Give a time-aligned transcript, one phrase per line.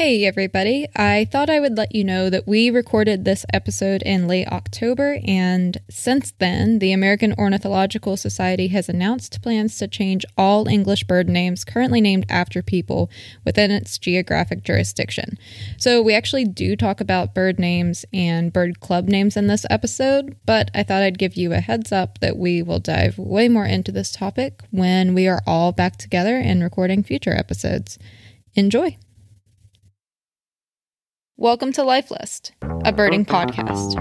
[0.00, 0.88] Hey, everybody.
[0.96, 5.18] I thought I would let you know that we recorded this episode in late October,
[5.26, 11.28] and since then, the American Ornithological Society has announced plans to change all English bird
[11.28, 13.10] names currently named after people
[13.44, 15.36] within its geographic jurisdiction.
[15.76, 20.34] So, we actually do talk about bird names and bird club names in this episode,
[20.46, 23.66] but I thought I'd give you a heads up that we will dive way more
[23.66, 27.98] into this topic when we are all back together and recording future episodes.
[28.54, 28.96] Enjoy!
[31.40, 32.52] Welcome to Life List,
[32.84, 33.94] a birding podcast.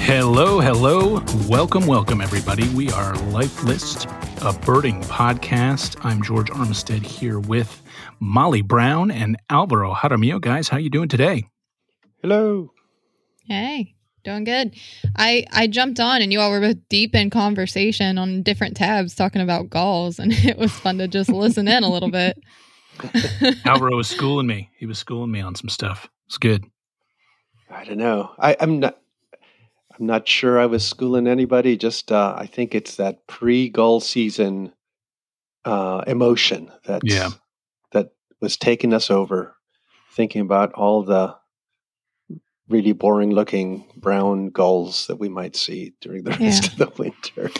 [0.00, 1.22] Hello, hello.
[1.46, 2.66] Welcome, welcome, everybody.
[2.70, 4.06] We are Life List,
[4.40, 6.02] a birding podcast.
[6.02, 7.82] I'm George Armistead here with
[8.20, 10.40] Molly Brown and Alvaro Jaramillo.
[10.40, 11.46] Guys, how you doing today?
[12.22, 12.72] Hello.
[13.44, 14.74] Hey, doing good.
[15.14, 19.14] I I jumped on and you all were both deep in conversation on different tabs
[19.14, 22.38] talking about galls, and it was fun to just listen in a little bit.
[23.64, 24.70] Alvaro was schooling me.
[24.78, 26.08] He was schooling me on some stuff.
[26.26, 26.64] It's good.
[27.70, 28.30] I don't know.
[28.38, 28.98] I, I'm not.
[29.98, 31.76] I'm not sure I was schooling anybody.
[31.76, 34.72] Just uh, I think it's that pre-gull season
[35.64, 37.30] uh, emotion that Yeah.
[37.92, 39.54] that was taking us over.
[40.12, 41.34] Thinking about all the
[42.68, 47.50] really boring-looking brown gulls that we might see during the rest of the winter.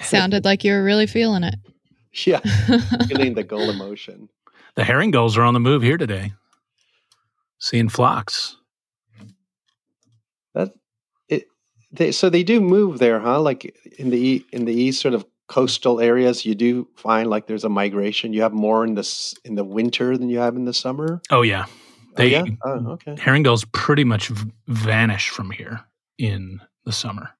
[0.00, 1.54] Sounded like you were really feeling it.
[2.26, 2.40] yeah,
[3.08, 4.28] feeling the gull emotion.
[4.76, 6.32] The herring gulls are on the move here today.
[7.58, 8.56] Seeing flocks.
[10.54, 10.72] That
[11.28, 11.46] it.
[11.92, 13.40] They, so they do move there, huh?
[13.40, 17.64] Like in the in the east, sort of coastal areas, you do find like there's
[17.64, 18.32] a migration.
[18.32, 21.20] You have more in the in the winter than you have in the summer.
[21.30, 21.66] Oh yeah,
[22.16, 22.54] they oh, yeah?
[22.64, 23.16] oh, okay.
[23.18, 25.80] herring gulls pretty much v- vanish from here
[26.18, 27.30] in the summer.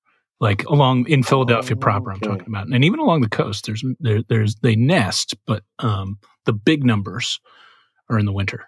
[0.40, 3.66] Like along in Philadelphia Oh, proper, I'm talking about, and even along the coast.
[3.66, 6.18] There's there, there's they nest, but um,
[6.50, 7.38] the big numbers
[8.08, 8.66] are in the winter.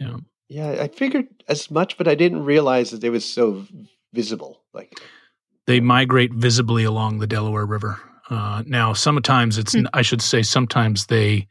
[0.00, 0.16] Yeah,
[0.48, 3.66] Yeah, I figured as much, but I didn't realize that it was so
[4.14, 4.62] visible.
[4.72, 4.98] Like,
[5.66, 8.00] they migrate visibly along the Delaware River.
[8.30, 9.84] Uh, now, sometimes it's Hmm.
[9.92, 11.46] I should say sometimes they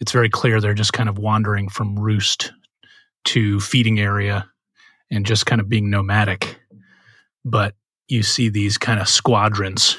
[0.00, 2.52] it's very clear they're just kind of wandering from roost
[3.26, 4.50] to feeding area
[5.12, 6.58] and just kind of being nomadic.
[7.44, 7.76] But
[8.08, 9.96] you see these kind of squadrons.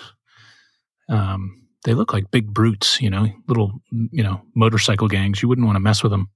[1.08, 5.42] Um, they look like big brutes, you know, little you know motorcycle gangs.
[5.42, 6.30] You wouldn't want to mess with them.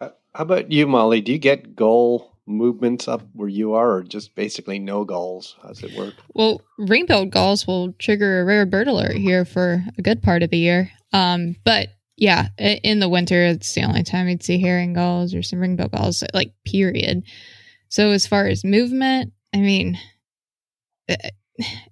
[0.00, 1.20] how how about you, Molly?
[1.20, 5.54] Do you get gull movements up where you are, or just basically no gulls?
[5.62, 6.14] How's it work?
[6.32, 10.48] Well, ring-billed gulls will trigger a rare bird alert here for a good part of
[10.48, 10.90] the year.
[11.12, 15.42] Um, but yeah, in the winter, it's the only time you'd see herring gulls or
[15.42, 17.24] some ring-billed gulls, like period.
[17.90, 19.98] So as far as movement, I mean,
[21.10, 21.16] uh,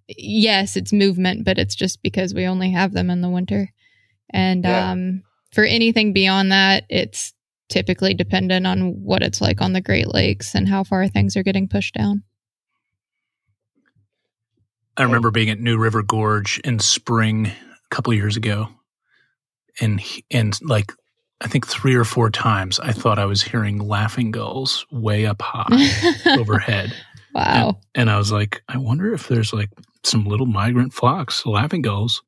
[0.09, 3.71] yes, it's movement, but it's just because we only have them in the winter.
[4.31, 4.93] And Yeah.
[4.93, 5.23] um,
[5.53, 7.33] for anything beyond that, it's
[7.69, 11.43] typically dependent on what it's like on the Great Lakes and how far things are
[11.43, 12.23] getting pushed down.
[14.97, 18.69] I remember being at New River Gorge in spring a couple years ago,
[19.81, 20.01] and
[20.31, 20.91] and like
[21.43, 25.43] I think three or four times I thought I was hearing laughing gulls way up
[25.43, 25.91] high
[26.39, 26.95] overhead,
[27.37, 27.81] wow.
[27.95, 29.71] and I was like, I wonder if there's like
[30.03, 32.23] some little migrant flocks, laughing gulls,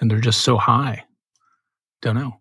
[0.00, 1.04] and they're just so high.
[2.02, 2.40] Don't know.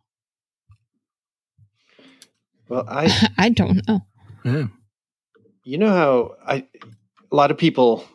[2.69, 4.01] Well, I I don't know.
[4.43, 4.67] Yeah.
[5.63, 6.65] you know how I
[7.31, 8.05] a lot of people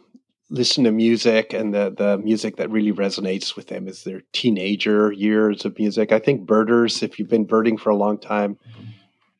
[0.51, 5.13] listen to music and the the music that really resonates with them is their teenager
[5.13, 6.13] years of music.
[6.13, 8.91] I think birders, if you've been birding for a long time, mm-hmm.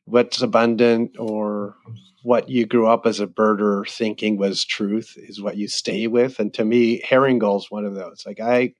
[0.05, 1.75] what's abundant or
[2.23, 6.39] what you grew up as a birder thinking was truth is what you stay with.
[6.39, 8.23] And to me, herring gulls one of those.
[8.25, 8.73] Like I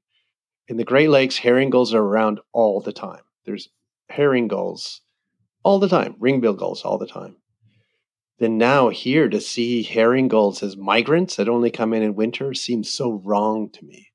[0.67, 3.21] in the Great Lakes, herring gulls are around all the time.
[3.45, 3.69] There's
[4.09, 5.01] herring gulls
[5.63, 7.35] all the time, ringbill gulls all the time
[8.39, 12.53] then now here to see herring gulls as migrants that only come in in winter
[12.53, 14.11] seems so wrong to me.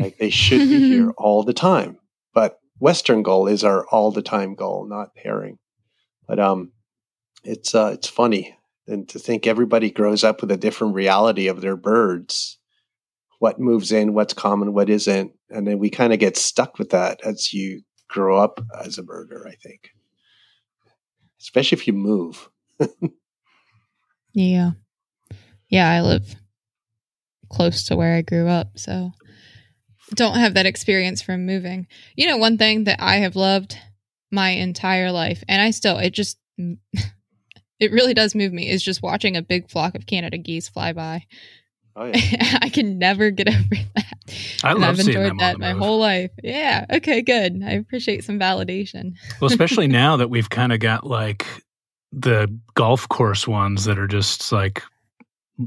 [0.00, 1.98] like they should be here all the time.
[2.32, 5.58] But western gull is our all the time gull, not herring.
[6.26, 6.72] But um,
[7.44, 8.56] it's uh, it's funny
[8.86, 12.58] and to think everybody grows up with a different reality of their birds.
[13.38, 16.90] What moves in, what's common, what isn't, and then we kind of get stuck with
[16.90, 19.46] that as you grow up as a birder.
[19.46, 19.90] I think,
[21.40, 22.48] especially if you move.
[24.34, 24.72] Yeah.
[25.68, 26.34] Yeah, I live
[27.48, 29.12] close to where I grew up, so
[30.14, 31.86] don't have that experience from moving.
[32.16, 33.78] You know, one thing that I have loved
[34.30, 36.38] my entire life, and I still, it just,
[37.80, 40.92] it really does move me, is just watching a big flock of Canada geese fly
[40.92, 41.24] by.
[41.96, 42.58] Oh yeah.
[42.62, 44.14] I can never get over that.
[44.64, 45.82] I And love I've seeing enjoyed them that my move.
[45.82, 46.30] whole life.
[46.42, 46.86] Yeah.
[46.90, 47.62] Okay, good.
[47.64, 49.14] I appreciate some validation.
[49.40, 51.46] well, especially now that we've kind of got like
[52.12, 54.82] the golf course ones that are just like,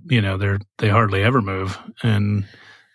[0.09, 2.45] you know, they're they hardly ever move, and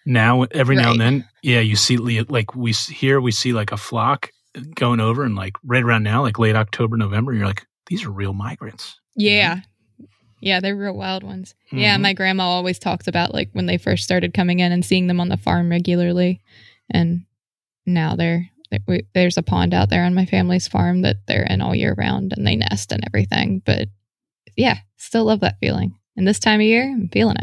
[0.05, 3.77] now every now and then, yeah, you see like we here we see like a
[3.79, 4.31] flock
[4.75, 8.11] going over, and like right around now, like late October, November, you're like, these are
[8.11, 9.01] real migrants.
[9.17, 9.61] Yeah.
[10.41, 11.55] Yeah, they're real wild ones.
[11.71, 12.01] Yeah, Mhm.
[12.03, 15.21] my grandma always talks about like when they first started coming in and seeing them
[15.21, 16.41] on the farm regularly.
[16.91, 17.25] And
[17.87, 21.45] now they're, they- we, there's a pond out there on my family's farm that they're
[21.49, 23.63] in all year round and they nest and everything.
[23.65, 23.89] But
[24.57, 25.95] yeah, still love that feeling.
[26.17, 27.37] And this time of year, I'm feeling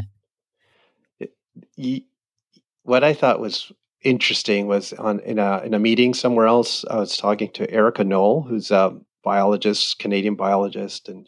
[1.20, 1.32] it.
[1.76, 2.06] Ye-
[2.84, 3.72] what I thought was
[4.04, 6.86] interesting was on in a in a meeting somewhere else.
[6.90, 11.28] I was talking to Erica Nol, who's a biologist, Canadian biologist, and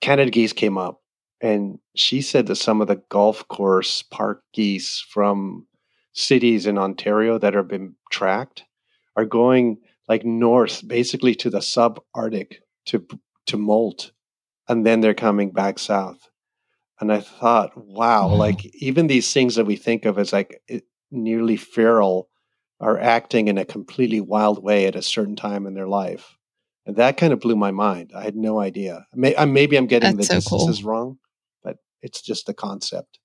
[0.00, 1.02] Canada geese came up,
[1.40, 5.66] and she said that some of the golf course park geese from
[6.12, 8.64] cities in Ontario that have been tracked
[9.16, 9.78] are going
[10.08, 12.56] like north, basically to the subarctic
[12.86, 13.06] to
[13.46, 14.12] to molt,
[14.68, 16.28] and then they're coming back south.
[17.00, 18.34] And I thought, wow, Wow.
[18.34, 20.62] like even these things that we think of as like
[21.10, 22.30] nearly feral
[22.80, 26.37] are acting in a completely wild way at a certain time in their life.
[26.88, 28.12] And that kind of blew my mind.
[28.16, 29.06] I had no idea.
[29.14, 30.58] May, I, maybe I'm getting That's the so cool.
[30.58, 31.18] distances wrong,
[31.62, 33.18] but it's just the concept.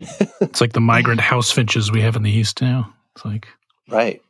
[0.00, 2.92] It's like the migrant house finches we have in the east now.
[3.14, 3.46] It's like
[3.88, 4.20] Right.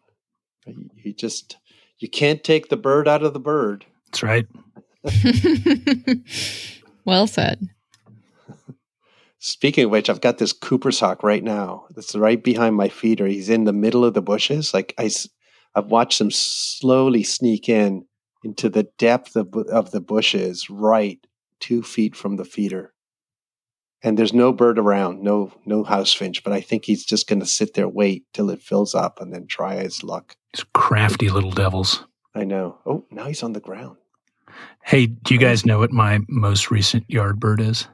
[0.67, 1.57] You you just,
[1.99, 3.87] you can't take the bird out of the bird.
[4.07, 4.47] that's right.
[7.05, 7.67] well said.
[9.39, 11.87] Speaking of which, I've got this Cooper's hawk right now.
[11.95, 13.27] That's right behind my feeder.
[13.27, 14.75] He's in the middle of the bushes.
[14.75, 15.29] Like I, s-
[15.75, 18.05] I've watched him slowly sneak in
[18.43, 21.19] into the depth of, of the bushes, right
[21.61, 22.93] two feet from the feeder.
[24.03, 26.43] And there's no bird around, no no house finch.
[26.43, 29.33] But I think he's just going to sit there, wait till it fills up, and
[29.33, 30.37] then try his luck.
[30.55, 32.05] These crafty little devils.
[32.35, 32.79] I know.
[32.87, 33.99] Oh, now he's on the ground.
[34.83, 37.87] Hey, do you guys know what my most recent yard bird is?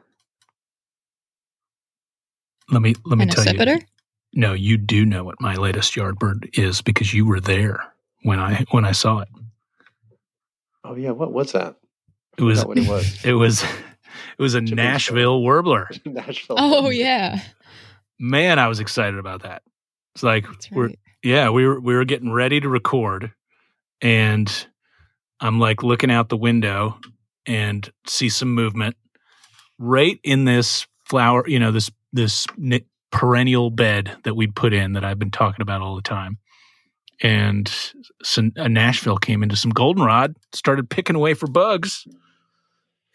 [2.70, 3.58] Let me let me And a tell you.
[3.58, 3.84] sippiter?
[4.32, 7.80] No, you do know what my latest yard bird is because you were there
[8.22, 9.28] when I when I saw it.
[10.86, 11.76] Oh yeah, what was that?
[12.38, 13.18] It was what it was.
[13.24, 15.90] it was it was a Chipping Nashville warbler.
[16.04, 16.56] Nashville.
[16.58, 17.40] Oh, yeah.
[18.18, 19.62] Man, I was excited about that.
[20.14, 20.98] It's like That's we're right.
[21.22, 23.32] yeah, we were we were getting ready to record
[24.00, 24.66] and
[25.40, 26.98] I'm like looking out the window
[27.46, 28.96] and see some movement
[29.78, 32.46] right in this flower, you know, this this
[33.10, 36.38] perennial bed that we'd put in that I've been talking about all the time.
[37.22, 37.72] And
[38.22, 42.06] some, a uh, Nashville came into some goldenrod, started picking away for bugs.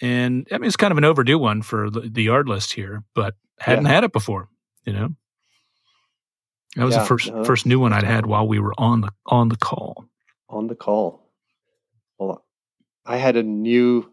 [0.02, 3.04] And I mean, it's kind of an overdue one for the, the yard list here,
[3.14, 4.50] but hadn't had it before,
[4.86, 5.10] you know.
[6.76, 9.02] That was Yeah, the first no, first new one I'd had while we were on
[9.02, 10.06] the on the call.
[10.50, 11.30] on the call.
[12.18, 12.44] Well,
[13.06, 14.12] I had a new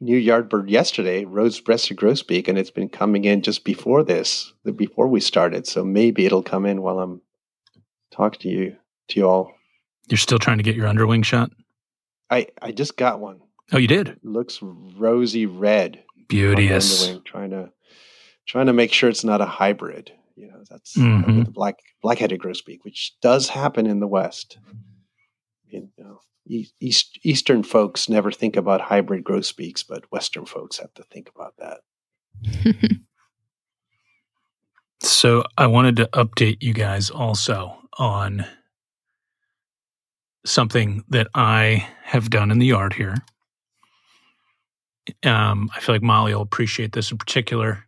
[0.00, 4.72] new yard bird yesterday, rose-breasted grosbeak, and it's been coming in just before this, the
[4.72, 5.66] before we started.
[5.66, 7.22] So maybe it'll come in while I'm
[8.10, 8.76] talking to you
[9.08, 9.52] to you all.
[10.08, 11.50] You're still trying to get your underwing shot?
[12.30, 13.40] I I just got one.
[13.72, 14.18] Oh, you did.
[14.22, 16.02] looks rosy red.
[16.28, 17.10] Beauteous.
[17.24, 17.70] trying to
[18.46, 20.12] trying to make sure it's not a hybrid.
[20.34, 21.26] You know, that's Mhm.
[21.36, 24.58] with the black black-headed grosbeak, which does happen in the West.
[25.68, 26.20] You know,
[26.80, 31.54] East, Eastern folks never think about hybrid grosbeaks, but Western folks have to think about
[31.58, 31.80] that.
[35.00, 38.46] So I wanted to update you guys also on
[40.44, 43.16] something that I have done in the yard here.
[45.24, 47.84] Um, I feel like Molly will appreciate this in particular.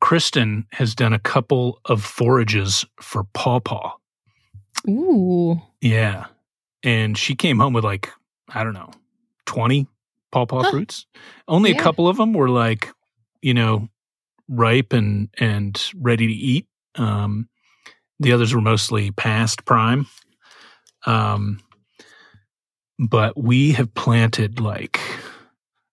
[0.00, 3.92] Kristen has done a couple of forages for pawpaw.
[4.88, 5.60] Ooh.
[5.80, 6.26] Yeah.
[6.82, 8.10] And she came home with like,
[8.50, 8.90] I don't know,
[9.46, 9.86] 20
[10.30, 10.70] pawpaw Huh.
[10.70, 11.06] fruits.
[11.48, 12.90] Only a couple of them were like,
[13.40, 13.88] you know,
[14.48, 16.66] ripe and and ready to eat.
[16.96, 17.48] Um
[18.20, 20.06] the others were mostly past prime.
[21.06, 21.60] Um
[22.98, 25.00] but we have planted like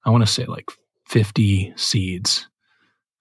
[0.06, 0.70] I want to say like
[1.08, 2.48] 50 seeds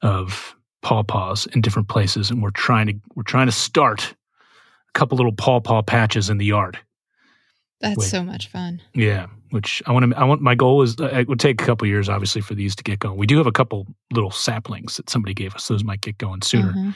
[0.02, 4.14] of pawpaws in different places and we're trying to we're trying to start
[4.94, 6.78] a couple little pawpaw patches in the yard.
[7.80, 8.10] That's Wait.
[8.10, 8.82] so much fun.
[8.92, 10.18] Yeah, which I want to.
[10.18, 12.76] I want my goal is uh, it would take a couple years, obviously, for these
[12.76, 13.16] to get going.
[13.16, 16.42] We do have a couple little saplings that somebody gave us; those might get going
[16.42, 16.70] sooner.
[16.76, 16.92] Uh-huh.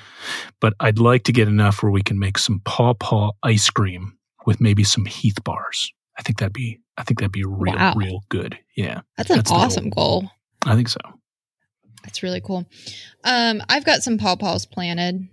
[0.61, 4.61] But I'd like to get enough where we can make some pawpaw ice cream with
[4.61, 5.93] maybe some Heath bars.
[6.19, 6.81] I think that'd be.
[6.97, 7.95] I think that'd be real, Wow.
[7.97, 8.57] real good.
[8.77, 9.65] Yeah, That's an That's the goal.
[9.65, 10.31] awesome goal.
[10.65, 10.99] I think so.
[12.05, 12.67] That's really cool.
[13.25, 15.27] Um, I've got some pawpaws planted,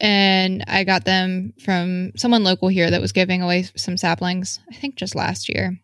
[0.00, 4.60] and I got them from someone local here that was giving away some saplings.
[4.70, 5.78] I think just last year,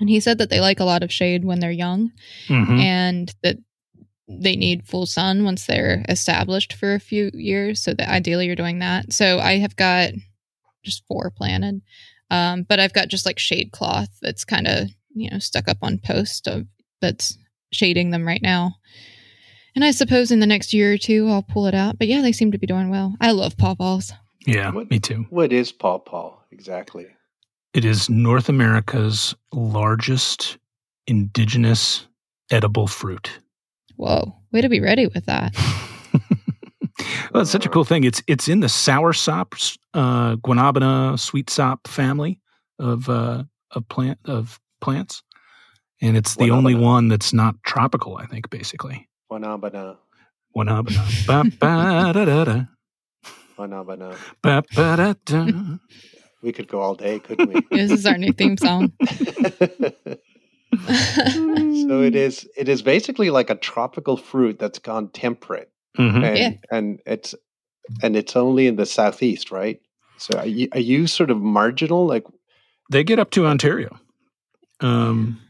[0.00, 2.10] and he said that they like a lot of shade when they're young,
[2.48, 2.80] Mhm.
[2.80, 3.58] and that
[4.28, 7.80] they need full sun once they're established for a few years.
[7.80, 9.12] So that ideally you're doing that.
[9.12, 10.10] So I have got
[10.84, 11.82] just four planted,
[12.30, 15.78] um, but I've got just like shade cloth that's kind of you know stuck up
[15.82, 16.66] on post of
[17.00, 17.36] that's
[17.72, 18.76] shading them right now.
[19.74, 21.98] And I suppose in the next year or two I'll pull it out.
[21.98, 23.14] But yeah, they seem to be doing well.
[23.20, 24.12] I love pawpaws.
[24.46, 25.26] Yeah, What- me too.
[25.30, 27.06] What is pawpaw exactly?
[27.74, 30.56] It is North America's largest
[31.06, 32.06] indigenous
[32.50, 33.30] edible fruit.
[33.96, 35.54] Whoa, way to be ready with that.
[37.38, 38.02] well, it's such a cool thing.
[38.02, 39.54] It's it's in the sour sop,
[39.94, 42.40] uh, guanabana, sweet sop family
[42.80, 45.22] of uh, of plant of plants,
[46.02, 48.16] and it's the only one that's not tropical.
[48.16, 49.98] I think basically Wanabana.
[50.56, 51.26] guanabana.
[51.28, 52.64] Ba, ba, da, da, da.
[53.56, 54.16] Wanabana.
[54.42, 55.46] Ba, ba, da, da.
[56.42, 57.60] We could go all day, couldn't we?
[57.76, 58.90] this is our new theme song.
[59.06, 59.12] so
[62.02, 66.24] it is it is basically like a tropical fruit that's gone temperate Mhm.
[66.24, 66.52] and Yeah.
[66.70, 67.34] and it's
[68.02, 69.80] and it's only in the southeast right
[70.18, 72.24] so are you, are you sort of marginal like
[72.90, 73.98] They get up to Ontario.
[74.80, 75.40] Um,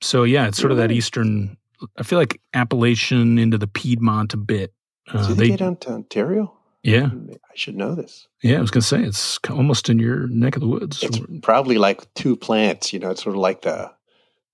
[0.00, 1.56] so yeah, it's sort of that eastern.
[1.96, 4.72] I feel like Appalachian into the Piedmont a bit.
[5.10, 6.52] Uh, do they, get onto ontario
[6.82, 7.06] yeah,
[7.50, 8.58] i should know this yeah.
[8.58, 11.02] I was gonna say it's almost in your neck of the woods.
[11.02, 13.90] it's probably like two plants you know it's sort of like the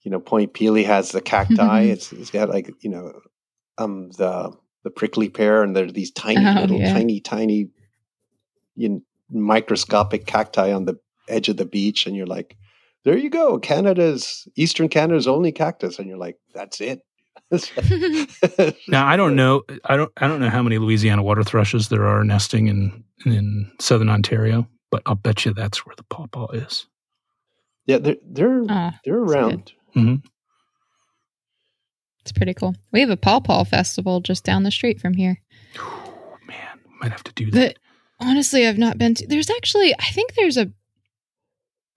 [0.02, 3.20] you know Point Pelee has the cacti it's it's got like you know
[3.78, 4.52] um the
[4.84, 6.92] the prickly pear and there are these tiny Oh, little yeah.
[6.92, 7.68] tiny tiny
[8.76, 9.00] you know,
[9.30, 10.96] microscopic cacti on the
[11.28, 12.56] edge of the beach and you're like
[13.04, 17.00] there you go canada's eastern canada's only cactus and you're like that's it
[18.88, 19.62] Now I don't know.
[19.86, 20.12] I don't.
[20.18, 24.68] I don't know how many Louisiana water thrushes there are nesting in in southern Ontario,
[24.90, 26.86] but I'll bet you that's where the pawpaw is.
[27.86, 29.72] yeah they're they're Ah, they're that's around
[32.24, 32.74] it's pretty cool.
[32.90, 35.42] We have a pawpaw festival just down the street from here.
[36.46, 37.76] Man, might have to do that.
[37.76, 39.26] But honestly, I've not been to.
[39.26, 40.72] There's actually, I think there's a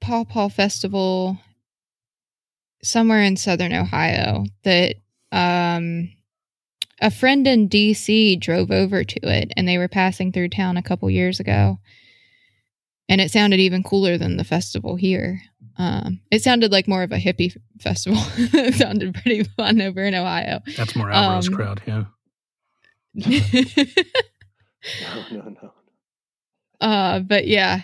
[0.01, 1.37] pawpaw festival
[2.83, 4.95] somewhere in southern Ohio that
[5.31, 6.09] um
[6.99, 10.83] a friend in DC drove over to it and they were passing through town a
[10.83, 11.79] couple years ago.
[13.09, 15.41] And it sounded even cooler than the festival here.
[15.77, 18.19] Um, it sounded like more of a hippie festival.
[18.37, 20.59] it sounded pretty fun over in Ohio.
[20.75, 21.81] That's more Alvaro's Um, crowd.
[21.85, 22.03] Yeah.
[25.01, 25.73] no no no
[26.81, 27.81] Uh, but yeah,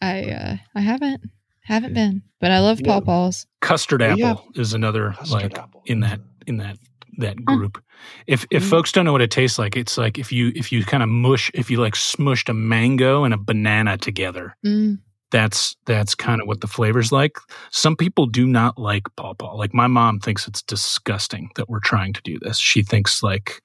[0.00, 1.22] I uh, I haven't
[1.62, 2.86] haven't been, but I love Yeah.
[3.00, 3.46] pawpaws.
[3.60, 4.18] Custard apple
[4.54, 4.60] yeah.
[4.60, 5.82] is another Custard like apple.
[5.86, 6.78] in that in that
[7.18, 7.82] that group.
[8.26, 8.70] If if Mm.
[8.70, 11.08] folks don't know what it tastes like, it's like if you if you kind of
[11.08, 14.56] mush if you like smushed a mango and a banana together.
[14.64, 14.98] Mm.
[15.30, 17.36] That's that's kind of what the flavor's like.
[17.70, 19.56] Some people do not like pawpaw.
[19.56, 22.58] Like my mom thinks it's disgusting that we're trying to do this.
[22.58, 23.60] She thinks like,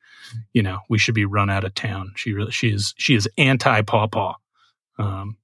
[0.51, 2.11] you know, we should be run out of town.
[2.17, 4.33] She really she is she is anti pawpaw.
[4.99, 5.37] Um,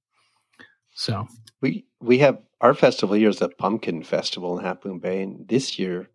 [0.94, 1.26] so
[1.62, 5.48] We we have our festival here is a Pumpkin Festival in Half Moon Bay, and
[5.48, 6.10] this year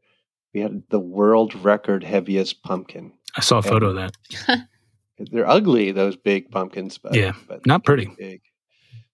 [0.55, 3.11] we had the world record heaviest pumpkin.
[3.37, 4.67] I saw a photo of that.
[5.19, 8.09] They're ugly, those big pumpkins, but Yeah, but not pretty.
[8.17, 8.41] Big.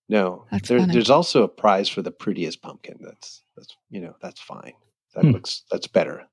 [0.07, 0.93] No, That's there, funny.
[0.93, 2.97] there's also a prize for the prettiest pumpkin.
[3.01, 4.73] That's that's you know that's fine.
[5.15, 5.31] That Hmm.
[5.31, 6.27] looks that's better.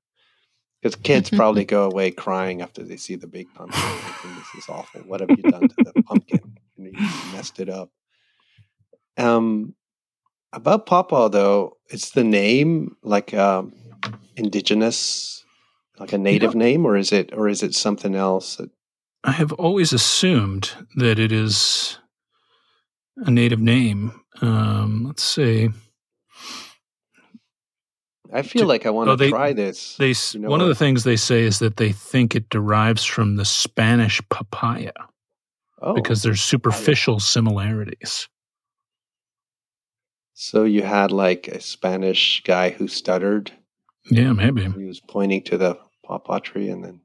[0.81, 3.81] Because kids probably go away crying after they see the big pumpkin.
[3.81, 5.01] thinking, this is awful.
[5.01, 6.39] What have you done to the pumpkin?
[6.77, 6.93] You
[7.33, 7.89] messed it up.
[9.17, 9.73] Um,
[10.53, 13.73] about pawpaw though, it's the name like um,
[14.35, 15.43] indigenous,
[15.99, 18.55] like a native name, or is it or is it something else?
[18.57, 18.69] That,
[19.23, 21.97] I have always assumed that it is
[23.17, 24.21] a native name.
[24.41, 25.69] Um, let's see.
[28.31, 29.97] I feel like I want oh, to they- try this.
[29.97, 33.03] They You know one of the things they say is that they think it derives
[33.03, 34.91] from the Spanish papaya
[35.81, 38.27] oh, because there's superficial similarities.
[40.33, 43.51] so you had like a Spanish guy who stuttered.
[44.09, 47.01] Yeah, maybe He was pointing to the pawpaw tree, and then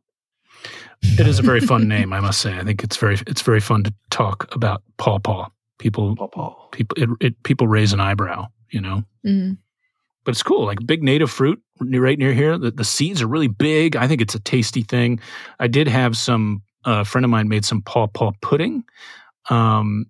[1.02, 2.12] it is a very fun name.
[2.12, 5.49] I must say, I think it's very it's very fun to talk about pawpaw.
[5.78, 6.68] People pawpaw.
[6.70, 9.02] people it, it people raise an eyebrow, you know.
[9.26, 9.58] Mm.
[10.25, 10.64] but it's cool.
[10.64, 12.56] Like big native fruit right near here.
[12.56, 13.96] The, the seeds are really big.
[13.96, 15.20] I think it's a tasty thing.
[15.58, 16.62] I did have some.
[16.87, 18.84] A friend of mine made some pawpaw pudding.
[19.49, 20.04] Um,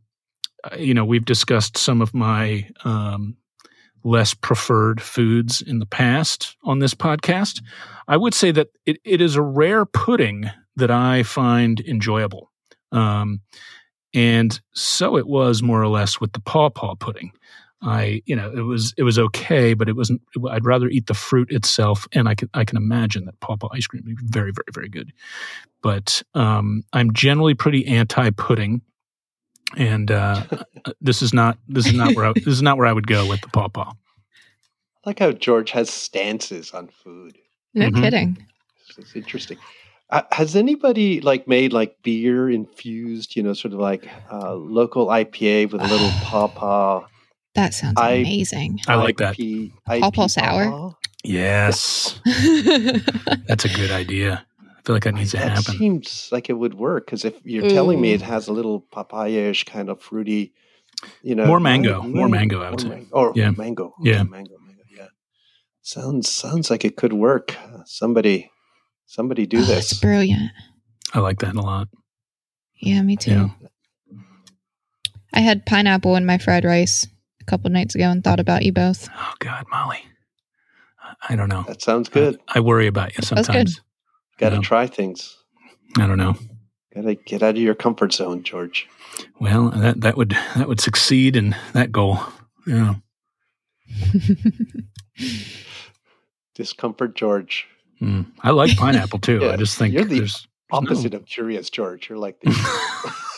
[0.64, 3.36] uh, you know, we've discussed some of my um,
[4.04, 7.62] less preferred foods in the past on this podcast.
[8.06, 12.50] I would say that it, it is a rare pudding that I find enjoyable.
[12.92, 13.40] Um,
[14.14, 17.32] and so it was more or less with the pawpaw pudding.
[17.82, 20.22] I, you know, it was it was okay, but it wasn't.
[20.50, 23.86] I'd rather eat the fruit itself, and I can I can imagine that pawpaw ice
[23.86, 25.12] cream would be very very very good.
[25.82, 28.80] But um, I'm generally pretty anti pudding,
[29.76, 30.42] and uh,
[31.00, 33.28] this is not this is not where I, this is not where I would go
[33.28, 33.92] with the pawpaw.
[33.92, 37.36] I like how George has stances on food.
[37.74, 38.02] No mm-hmm.
[38.02, 38.46] kidding.
[38.96, 39.58] It's interesting.
[40.10, 45.08] Uh, has anybody like made like beer infused, you know, sort of like uh, local
[45.08, 47.06] IPA with a little pawpaw?
[47.54, 48.80] That sounds I, amazing.
[48.88, 49.36] I like that.
[49.86, 50.94] Pawpaw sour.
[51.24, 52.20] Yes,
[53.46, 54.44] that's a good idea.
[54.84, 55.78] I feel like that needs to that happen.
[55.78, 57.70] Seems like it would work because if you're Ooh.
[57.70, 58.24] telling me it mm.
[58.24, 60.52] has a little papaya-ish kind of fruity,
[61.22, 62.62] you know, more mango, more mango.
[62.62, 63.08] I would say, mango.
[63.12, 65.06] or yeah, mango, yeah, mango, mango, yeah.
[65.82, 67.56] Sounds sounds like it could work.
[67.86, 68.50] Somebody
[69.06, 69.92] Somebody do oh, this.
[69.92, 70.50] It's brilliant.
[71.12, 71.88] I like that a lot.
[72.76, 73.30] Yeah, me too.
[73.30, 73.48] Yeah.
[75.32, 77.06] I had pineapple in my fried rice
[77.40, 79.08] a couple nights ago and thought about you both.
[79.16, 80.04] Oh God, Molly.
[81.28, 81.64] I don't know.
[81.68, 82.38] That sounds good.
[82.48, 83.80] I, I worry about you sometimes.
[84.38, 85.36] Got to try things.
[85.98, 86.36] I don't know.
[86.94, 88.88] Got to get out of your comfort zone, George.
[89.40, 92.18] Well, that that would that would succeed in that goal.
[92.66, 92.94] Yeah.
[96.54, 97.66] Discomfort, George.
[98.00, 99.38] Mm, I like pineapple too.
[99.42, 100.28] yeah, I just think you're the
[100.70, 101.18] opposite no.
[101.18, 102.08] of curious George.
[102.08, 102.50] You're like the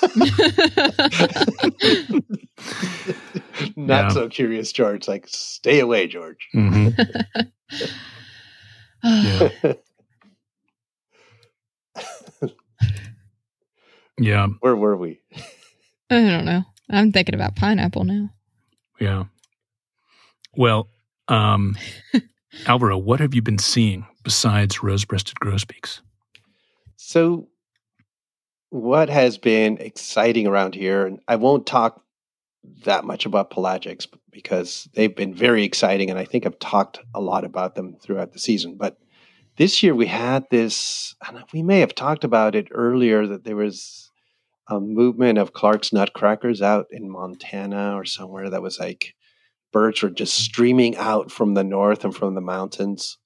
[3.77, 4.09] not yeah.
[4.09, 5.09] so curious George.
[5.09, 6.49] Like stay away, George.
[6.55, 7.01] Mm-hmm.
[9.03, 9.73] yeah.
[14.19, 14.47] Yeah.
[14.61, 15.21] Where were we?
[16.11, 16.63] I don't know.
[16.91, 18.31] I'm thinking about pineapple now.
[19.01, 19.25] Yeah.
[20.55, 20.89] Well,
[21.29, 21.77] um,
[22.67, 26.01] Alvaro, what have you been seeing besides rose-breasted grosbeaks?
[26.97, 27.49] So,
[28.71, 32.03] what has been exciting around here, and I won't talk
[32.85, 37.21] that much about pelagics because they've been very exciting, and I think I've talked a
[37.21, 38.77] lot about them throughout the season.
[38.77, 38.99] But
[39.57, 43.57] this year we had this, and we may have talked about it earlier that there
[43.57, 44.11] was
[44.69, 49.15] a movement of Clark's nutcrackers out in Montana or somewhere that was like
[49.73, 53.19] birds were just streaming out from the north and from the mountains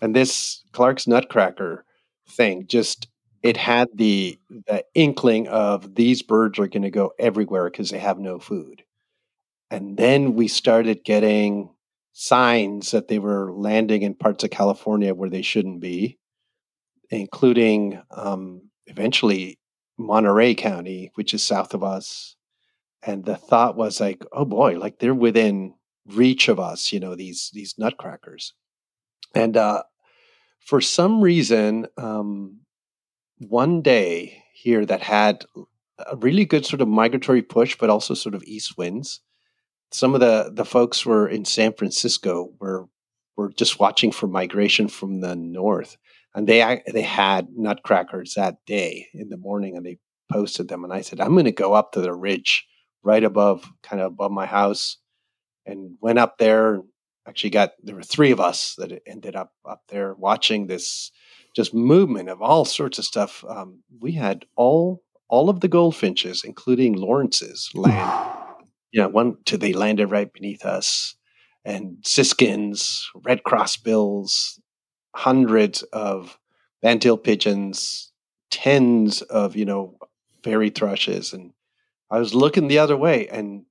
[0.00, 1.84] and this Clark's Nutcracker
[2.28, 3.08] thing just
[3.42, 7.98] it had the the inkling of these birds are going to go everywhere because they
[7.98, 8.82] have no food.
[9.70, 11.70] And then we started getting
[12.18, 16.18] signs that they were landing in parts of California where they shouldn't be,
[17.10, 19.58] including um, eventually
[19.98, 22.34] Monterey County, which is south of us.
[23.02, 25.74] And the thought was like, oh boy, like they're within
[26.06, 28.54] reach of us, you know, these these nutcrackers.
[29.34, 29.82] And uh,
[30.60, 32.60] for some reason, um,
[33.46, 35.44] one day here that had
[36.10, 39.20] a really good sort of migratory push, but also sort of east winds.
[39.96, 42.86] Some of the the folks were in San Francisco were
[43.34, 45.96] were just watching for migration from the north,
[46.34, 49.96] and they they had nutcrackers that day in the morning, and they
[50.30, 50.84] posted them.
[50.84, 52.66] And I said, I'm going to go up to the ridge
[53.02, 54.98] right above, kind of above my house,
[55.64, 56.82] and went up there
[57.26, 61.10] actually got there were three of us that ended up up there watching this
[61.54, 63.42] just movement of all sorts of stuff.
[63.48, 68.32] Um, we had all all of the goldfinches, including Lawrence's, land.
[68.96, 71.16] You know, one to they landed right beneath us,
[71.66, 74.58] and siskins, red crossbills,
[75.14, 76.38] hundreds of
[76.82, 78.10] bandtail pigeons,
[78.50, 79.98] tens of you know
[80.42, 81.52] varied thrushes, and
[82.10, 83.66] I was looking the other way, and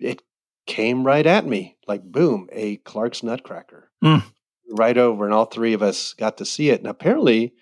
[0.00, 0.20] it
[0.66, 4.24] came right at me like boom, a Clark's Nutcracker mm.
[4.68, 6.80] right over, and all three of us got to see it.
[6.80, 7.54] And apparently,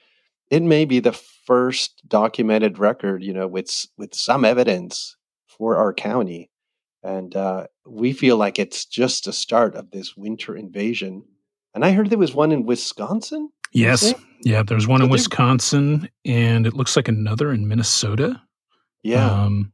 [0.48, 5.18] it may be the first documented record, you know, with with some evidence
[5.61, 6.51] for our county,
[7.03, 11.23] and uh, we feel like it's just the start of this winter invasion.
[11.75, 13.51] And I heard there was one in Wisconsin.
[13.70, 18.40] Yes, yeah, there's one so in Wisconsin, and it looks like another in Minnesota.
[19.03, 19.31] Yeah.
[19.31, 19.73] Um,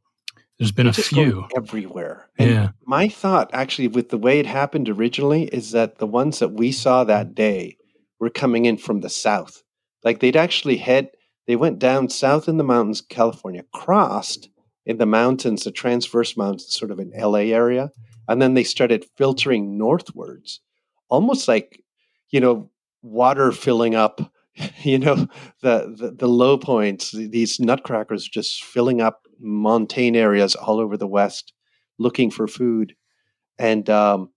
[0.59, 2.29] there's been a few everywhere.
[2.37, 2.68] And yeah.
[2.85, 6.72] My thought, actually, with the way it happened originally, is that the ones that we
[6.72, 7.77] saw that day
[8.18, 9.62] were coming in from the south.
[10.03, 11.11] Like they'd actually head,
[11.46, 14.49] they went down south in the mountains, California, crossed
[14.87, 17.90] in the mountains, the transverse mountains, sort of in LA area,
[18.29, 20.61] and then they started filtering northwards,
[21.09, 21.83] almost like,
[22.31, 22.70] you know,
[23.03, 24.33] water filling up
[24.83, 25.14] you know
[25.61, 31.07] the, the, the low points these nutcrackers just filling up montane areas all over the
[31.07, 31.53] West
[31.99, 32.94] looking for food.
[33.59, 34.31] And um,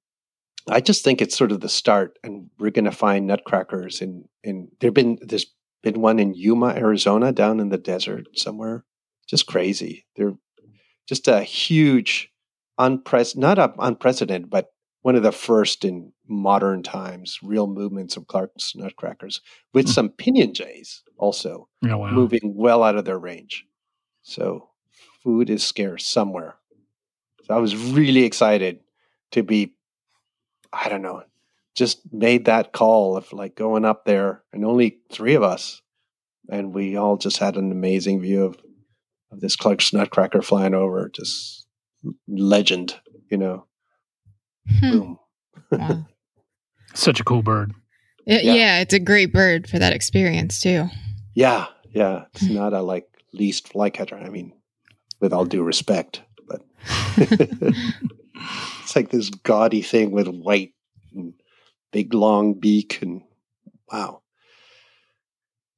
[0.69, 4.01] I just think it's sort of the start, and we're going to find nutcrackers.
[4.01, 5.47] In in there been there's
[5.83, 8.85] been one in Yuma, Arizona, down in the desert somewhere.
[9.29, 10.05] Just crazy.
[10.15, 10.33] They're
[11.07, 12.31] just a huge,
[12.79, 18.27] unpre- not a, unprecedented, but one of the first in modern times real movements of
[18.27, 19.41] Clark's nutcrackers
[19.73, 19.89] with mm.
[19.89, 22.11] some pinyon jays also oh, wow.
[22.11, 23.65] moving well out of their range.
[24.23, 24.69] So
[25.23, 26.55] food is scarce somewhere.
[27.43, 28.79] So I was really excited
[29.31, 29.73] to be,
[30.73, 31.23] I don't know,
[31.75, 35.81] just made that call of like going up there and only three of us.
[36.49, 38.57] And we all just had an amazing view of,
[39.31, 41.09] of this Clark's nutcracker flying over.
[41.13, 41.67] Just
[42.27, 42.95] legend,
[43.29, 43.65] you know.
[44.79, 44.91] Hmm.
[44.91, 45.19] Boom.
[45.71, 46.05] Wow.
[46.93, 47.73] Such a cool bird.
[48.25, 48.53] It, yeah.
[48.53, 48.79] yeah.
[48.79, 50.87] it's a great bird for that experience too.
[51.33, 52.25] Yeah, yeah.
[52.33, 52.53] It's hmm.
[52.53, 54.17] not a like least flycatcher.
[54.17, 54.53] I mean,
[55.19, 56.61] with all due respect, but
[57.17, 60.73] it's like this gaudy thing with white
[61.13, 61.33] and
[61.91, 63.21] big long beak and
[63.91, 64.21] wow.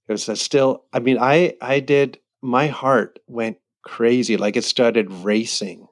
[0.08, 0.84] It was still.
[0.92, 2.20] I mean, I I did.
[2.42, 4.38] My heart went crazy.
[4.38, 5.88] Like it started racing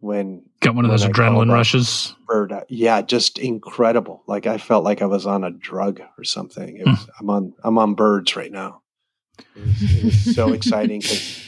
[0.00, 2.14] when got one of those adrenaline rushes.
[2.26, 4.22] Bird, yeah, just incredible.
[4.26, 6.76] Like I felt like I was on a drug or something.
[6.76, 7.08] It was, mm.
[7.20, 8.82] I'm on I'm on birds right now.
[9.38, 11.46] It was, it was so exciting because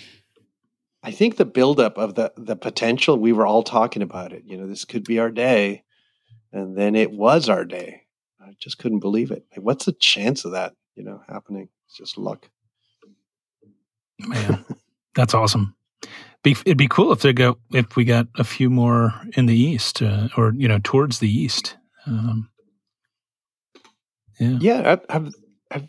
[1.02, 4.44] I think the buildup of the the potential we were all talking about it.
[4.46, 5.84] You know, this could be our day,
[6.52, 8.02] and then it was our day.
[8.40, 9.44] I just couldn't believe it.
[9.54, 10.74] Like, what's the chance of that?
[10.96, 11.68] You know, happening?
[11.86, 12.48] It's just luck.
[14.20, 14.64] Man,
[15.14, 15.74] that's awesome
[16.42, 19.58] be, it'd be cool if they go if we got a few more in the
[19.58, 21.76] east uh, or you know towards the east.
[22.06, 22.50] Um,
[24.38, 24.96] yeah, yeah.
[25.08, 25.34] Have
[25.70, 25.88] have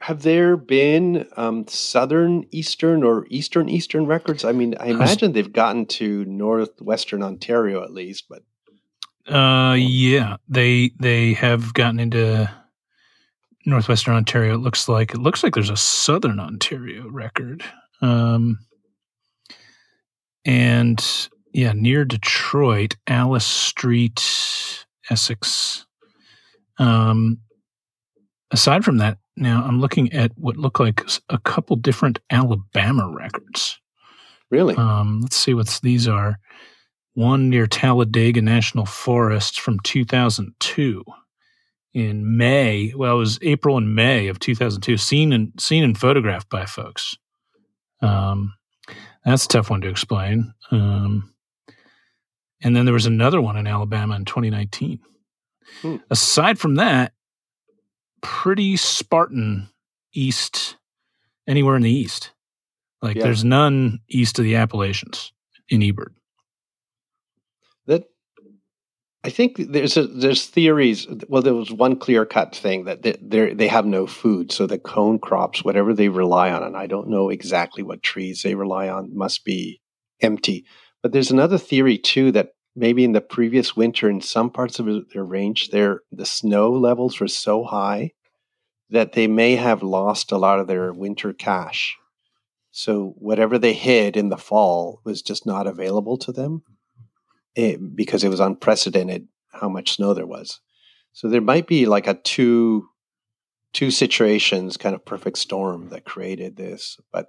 [0.00, 4.44] have there been um, southern eastern or eastern eastern records?
[4.44, 8.42] I mean, I imagine they've gotten to northwestern Ontario at least, but
[9.32, 12.50] uh, yeah, they they have gotten into
[13.66, 14.54] northwestern Ontario.
[14.54, 17.64] It looks like it looks like there's a southern Ontario record.
[18.00, 18.58] Um,
[20.44, 25.86] and yeah, near Detroit, Alice Street, Essex.
[26.78, 27.38] Um,
[28.50, 33.78] aside from that, now I'm looking at what look like a couple different Alabama records.
[34.50, 34.76] Really?
[34.76, 36.38] Um, let's see what these are.
[37.14, 41.04] One near Talladega National Forest from 2002
[41.94, 42.92] in May.
[42.94, 44.96] Well, it was April and May of 2002.
[44.96, 47.16] Seen and seen and photographed by folks.
[48.02, 48.54] Um,
[49.24, 50.52] that's a tough one to explain.
[50.70, 51.32] Um,
[52.62, 54.98] and then there was another one in Alabama in 2019.
[55.80, 55.96] Hmm.
[56.10, 57.12] Aside from that,
[58.20, 59.68] pretty Spartan
[60.12, 60.76] east,
[61.46, 62.32] anywhere in the east.
[63.00, 63.24] Like yeah.
[63.24, 65.32] there's none east of the Appalachians
[65.68, 66.14] in eBird.
[69.24, 71.06] I think there's a, there's theories.
[71.28, 74.78] Well, there was one clear cut thing that they they have no food, so the
[74.78, 78.90] cone crops, whatever they rely on, and I don't know exactly what trees they rely
[78.90, 79.80] on, must be
[80.20, 80.66] empty.
[81.02, 84.86] But there's another theory too that maybe in the previous winter, in some parts of
[85.14, 88.10] their range, their the snow levels were so high
[88.90, 91.96] that they may have lost a lot of their winter cache.
[92.72, 96.62] So whatever they hid in the fall was just not available to them
[97.54, 100.60] it, because it was unprecedented how much snow there was.
[101.12, 102.88] So there might be like a two
[103.72, 107.26] two situations kind of perfect storm that created this, but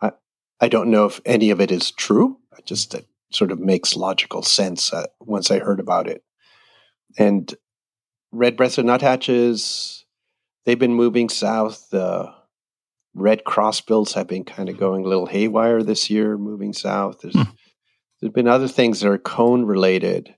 [0.00, 0.12] I
[0.60, 2.38] I don't know if any of it is true.
[2.56, 6.22] I just it sort of makes logical sense uh, once I heard about it.
[7.18, 7.52] And
[8.30, 10.04] red-breasted nuthatches,
[10.64, 11.90] they've been moving south.
[11.90, 12.32] The
[13.14, 17.20] red crossbills have been kind of going a little haywire this year, moving south.
[17.20, 17.36] There's
[18.20, 20.34] there've been other things that are cone related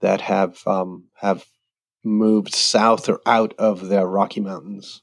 [0.00, 1.44] that have um, have
[2.04, 5.02] moved south or out of the Rocky Mountains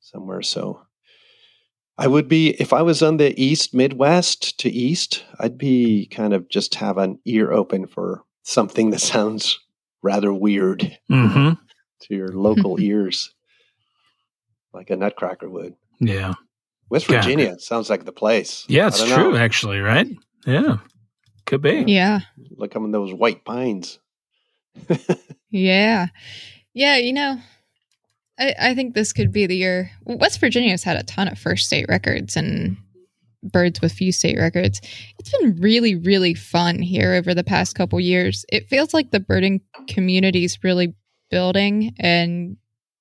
[0.00, 0.42] somewhere.
[0.42, 0.82] So
[1.96, 6.32] I would be if I was on the east Midwest to east, I'd be kind
[6.32, 9.58] of just have an ear open for something that sounds
[10.02, 11.52] rather weird mm-hmm.
[12.02, 13.34] to your local ears,
[14.72, 15.74] like a Nutcracker would.
[16.00, 16.34] Yeah.
[16.90, 17.56] West Virginia yeah.
[17.58, 18.64] sounds like the place.
[18.66, 19.36] Yeah, it's true, know.
[19.36, 20.06] actually, right?
[20.46, 20.78] Yeah.
[21.48, 21.84] Could be.
[21.86, 22.20] Yeah.
[22.56, 23.98] Like I'm in those white pines.
[25.50, 26.08] yeah.
[26.74, 27.38] Yeah, you know,
[28.38, 29.90] I, I think this could be the year.
[30.04, 32.76] West Virginia's had a ton of first state records and
[33.42, 34.82] birds with few state records.
[35.18, 38.44] It's been really, really fun here over the past couple years.
[38.52, 40.94] It feels like the birding community is really
[41.30, 42.58] building and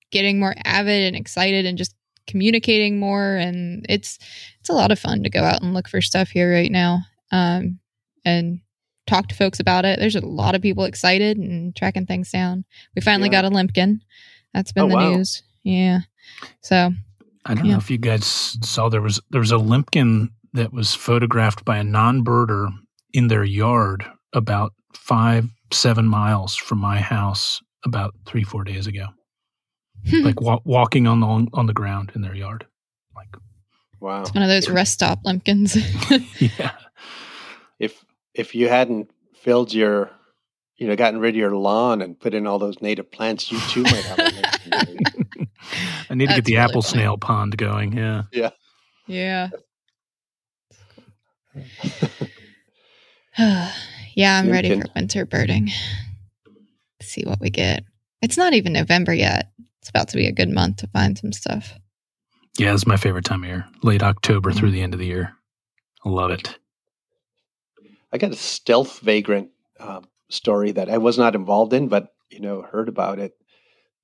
[0.10, 1.94] getting more avid and excited and just
[2.28, 4.20] communicating more and it's
[4.62, 7.00] it's a lot of fun to go out and look for stuff here right now
[7.32, 7.80] um
[8.26, 8.60] and
[9.06, 10.00] talk to folks about it.
[10.00, 12.66] There's a lot of people excited and tracking things down.
[12.96, 13.42] We finally Yeah.
[13.42, 14.00] got a Limpkin.
[14.54, 15.10] That's been Oh, the wow.
[15.16, 15.44] news.
[15.64, 16.00] Yeah.
[16.62, 16.92] So
[17.46, 17.74] I don't Yeah.
[17.74, 21.78] know if you guys saw there was there was a limpkin that was photographed by
[21.78, 22.70] a non-birder
[23.14, 29.08] in their yard about five seven miles from my house about three four days ago.
[30.12, 32.66] Like wa- walking on the on the ground in their yard.
[33.16, 33.30] Like
[34.00, 34.22] Wow.
[34.22, 35.76] it's one of those rest stop Limpkins.
[36.40, 36.72] yeah,
[37.80, 38.04] If
[38.38, 40.12] if you hadn't filled your,
[40.78, 43.60] you know, gotten rid of your lawn and put in all those native plants, you
[43.70, 45.50] too might have a Limpkin maybe.
[46.10, 47.02] I need to get the really apple funny.
[47.02, 47.94] snail pond going.
[47.94, 48.24] Yeah.
[48.32, 48.50] yeah.
[49.08, 49.50] yeah,
[54.16, 55.70] yeah, I'm ready for winter birding.
[57.02, 57.84] See what we get.
[58.22, 59.52] It's not even November yet.
[59.82, 61.74] It's about to be a good month to find some stuff.
[62.58, 63.66] Yeah, it's my favorite time of year.
[63.84, 64.74] Late October through mm.
[64.74, 65.34] the end of the year.
[66.04, 66.58] I love it.
[68.18, 69.50] I got a stealth vagrant
[69.80, 73.34] um, story that I was not involved in, but you know, heard about it.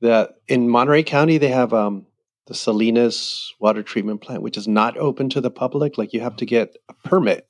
[0.01, 2.05] The in Monterey County, they have um,
[2.45, 5.97] the Salinas water treatment plant, which is not open to the public.
[5.97, 7.47] Like you have to get a permit.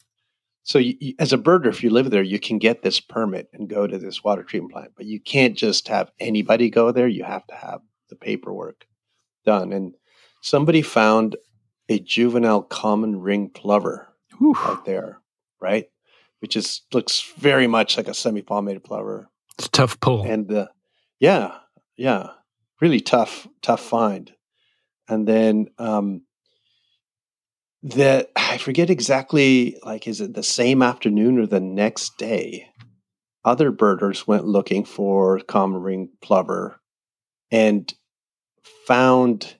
[0.63, 3.49] So, you, you- as a birder, if you live there, you can get this permit
[3.51, 7.09] and go to this water treatment plant, but you can't just have anybody go there.
[7.09, 8.85] You have to have the paperwork
[9.45, 9.73] done.
[9.73, 9.95] And
[10.41, 11.35] somebody found
[11.89, 14.55] a juvenile common ring plover Whew.
[14.57, 15.19] out there,
[15.59, 15.87] right?
[16.43, 20.23] Which is looks very much like a semi-palmated plover, It's a tough pull.
[20.23, 20.67] and uh,
[21.17, 21.59] yeah,
[21.95, 22.31] yeah,
[22.81, 24.29] really tough, tough find.
[25.07, 26.23] And then um,
[27.81, 32.67] the I forget exactly like is it the same afternoon or the next day?
[33.45, 36.81] Other birders went looking for common ring plover
[37.51, 37.93] and
[38.85, 39.55] found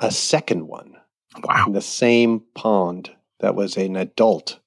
[0.00, 0.96] a second one
[1.42, 1.64] wow.
[1.66, 4.60] in the same pond that was an adult.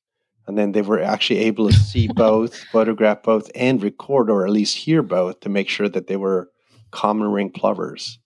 [0.48, 4.52] And then they were actually able to see both, photograph both, and record or at
[4.52, 6.50] least hear both to make sure that they were
[6.92, 8.20] common ring plovers.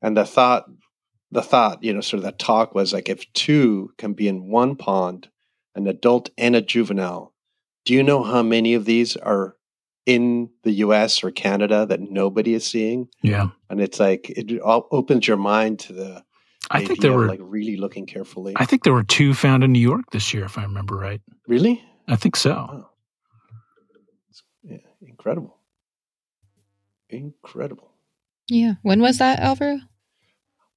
[0.00, 0.66] And the thought,
[1.30, 4.48] the thought, you know, sort of the talk was like if two can be in
[4.48, 5.28] one pond,
[5.74, 7.34] an adult and a juvenile,
[7.84, 9.56] do you know how many of these are
[10.06, 13.08] in the US or Canada that nobody is seeing?
[13.22, 13.48] Yeah.
[13.68, 16.24] And it's like it all opens your mind to the
[16.70, 18.54] I think there were like really looking carefully.
[18.56, 21.20] I think there were two found in New York this year, if I remember right.
[21.46, 21.82] really?
[22.08, 22.50] I think so.
[22.52, 22.90] Wow.
[24.30, 25.56] It's- yeah, incredible.
[27.10, 27.90] Incredible.
[28.48, 28.74] Yeah.
[28.82, 29.78] When was that, Alvaro?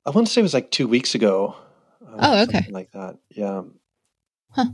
[0.05, 1.55] I want to say it was like two weeks ago.
[2.01, 2.53] uh, Oh, okay.
[2.59, 3.17] something Like that.
[3.29, 3.63] Yeah.
[4.51, 4.65] Huh.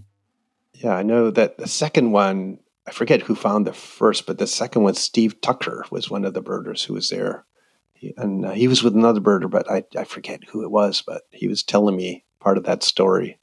[0.74, 4.48] Yeah, I know that the second one, I forget who found the first, but the
[4.48, 7.46] second one, Steve Tucker was one of the birders who was there.
[8.18, 11.24] And uh, he was with another birder, but I, I forget who it was, but
[11.32, 13.40] he was telling me part of that story.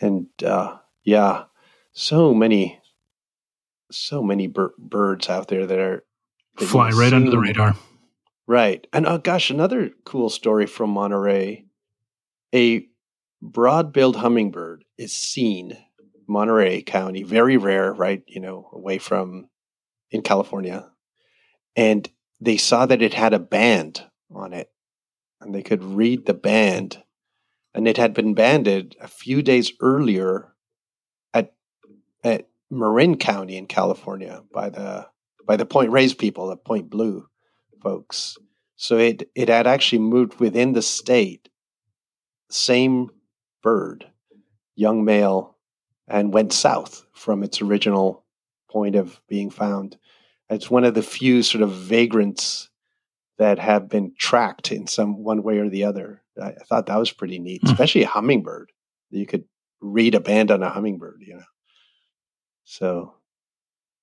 [0.00, 1.44] And uh, yeah,
[1.92, 2.80] so many,
[3.90, 6.04] so many bir- birds out there that are
[6.58, 7.76] that Fly right under the radar.
[8.46, 8.86] Right.
[8.92, 11.64] And oh gosh, another cool story from Monterey.
[12.54, 12.86] A
[13.40, 15.76] broad-billed hummingbird is seen
[16.28, 19.48] Monterey County, very rare, right, you know, away from
[20.10, 20.90] in California.
[21.76, 22.08] And
[22.42, 24.68] they saw that it had a band on it.
[25.40, 27.02] And they could read the band.
[27.74, 30.52] And it had been banded a few days earlier
[31.32, 31.54] at
[32.22, 35.06] at Marin County in California by the
[35.46, 37.28] by the Point Reyes people, the Point Blue
[37.82, 38.36] folks.
[38.76, 41.48] So it it had actually moved within the state,
[42.50, 43.10] same
[43.62, 44.06] bird,
[44.74, 45.56] young male,
[46.06, 48.24] and went south from its original
[48.70, 49.96] point of being found.
[50.52, 52.68] It's one of the few sort of vagrants
[53.38, 56.22] that have been tracked in some one way or the other.
[56.40, 57.70] I, I thought that was pretty neat, Hmm.
[57.70, 58.70] especially a hummingbird.
[59.10, 59.44] You could
[59.80, 61.42] read a band on a hummingbird, you know.
[62.64, 63.14] So,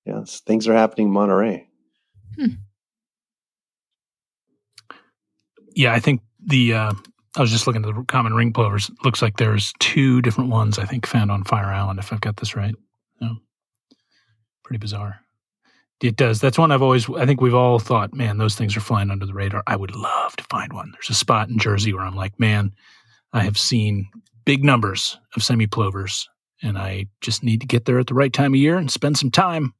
[0.04, 1.68] yes, things are happening in Monterey.
[5.74, 6.92] Yeah, I think the uh,
[7.36, 8.90] I was just looking at the common ring plovers.
[9.04, 12.36] Looks like there's two different ones I think found on Fire Island, if I've got
[12.36, 12.74] this right.
[13.20, 13.34] Yeah.
[14.64, 15.20] Pretty bizarre.
[16.02, 16.40] It does.
[16.40, 17.08] That's one I've always.
[17.10, 19.62] I think we've all thought, man, those things are flying under the radar.
[19.66, 20.92] I would love to find one.
[20.92, 22.72] There's a spot in Jersey where I'm like, man,
[23.34, 24.08] I have seen
[24.46, 26.26] big numbers of semi plovers,
[26.62, 29.18] and I just need to get there at the right time of year and spend
[29.18, 29.74] some time.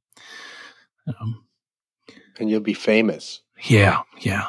[1.07, 1.43] Um,
[2.39, 3.41] And you'll be famous.
[3.63, 4.49] yeah, yeah.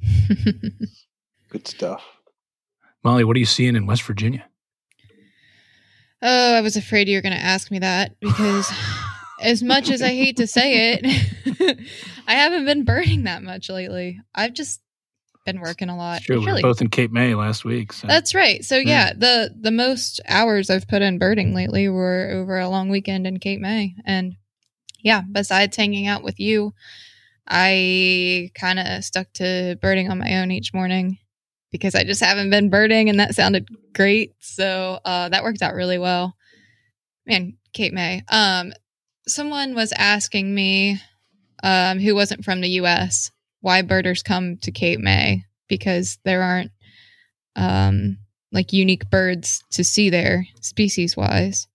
[1.48, 2.04] Good stuff.
[3.02, 4.44] Molly, what are you seeing in West Virginia?
[6.20, 8.70] Oh, I was afraid you were going to ask me that because
[9.40, 11.78] as much as I hate to say it,
[12.26, 14.20] I haven't been burning that much lately.
[14.34, 14.80] I've just
[15.44, 16.22] been working a lot.
[16.22, 17.92] Sure, we were both in Cape May last week.
[17.92, 18.06] So.
[18.06, 18.64] That's right.
[18.64, 18.82] So Yeah.
[19.08, 23.26] yeah, the the most hours I've put in birding lately were over a long weekend
[23.26, 24.34] in Cape May, and
[25.00, 26.74] yeah, besides hanging out with you,
[27.46, 31.18] I kind of stuck to birding on my own each morning
[31.70, 34.34] because I just haven't been birding, and that sounded great.
[34.40, 36.34] So uh, that worked out really well.
[37.26, 38.22] Man, Cape May.
[38.28, 38.72] Um,
[39.30, 41.00] someone was asking me,
[41.62, 46.70] um, who wasn't from the U.S., why birders come to Cape May because there aren't
[47.56, 48.18] um,
[48.52, 51.66] like unique birds to see there, species wise,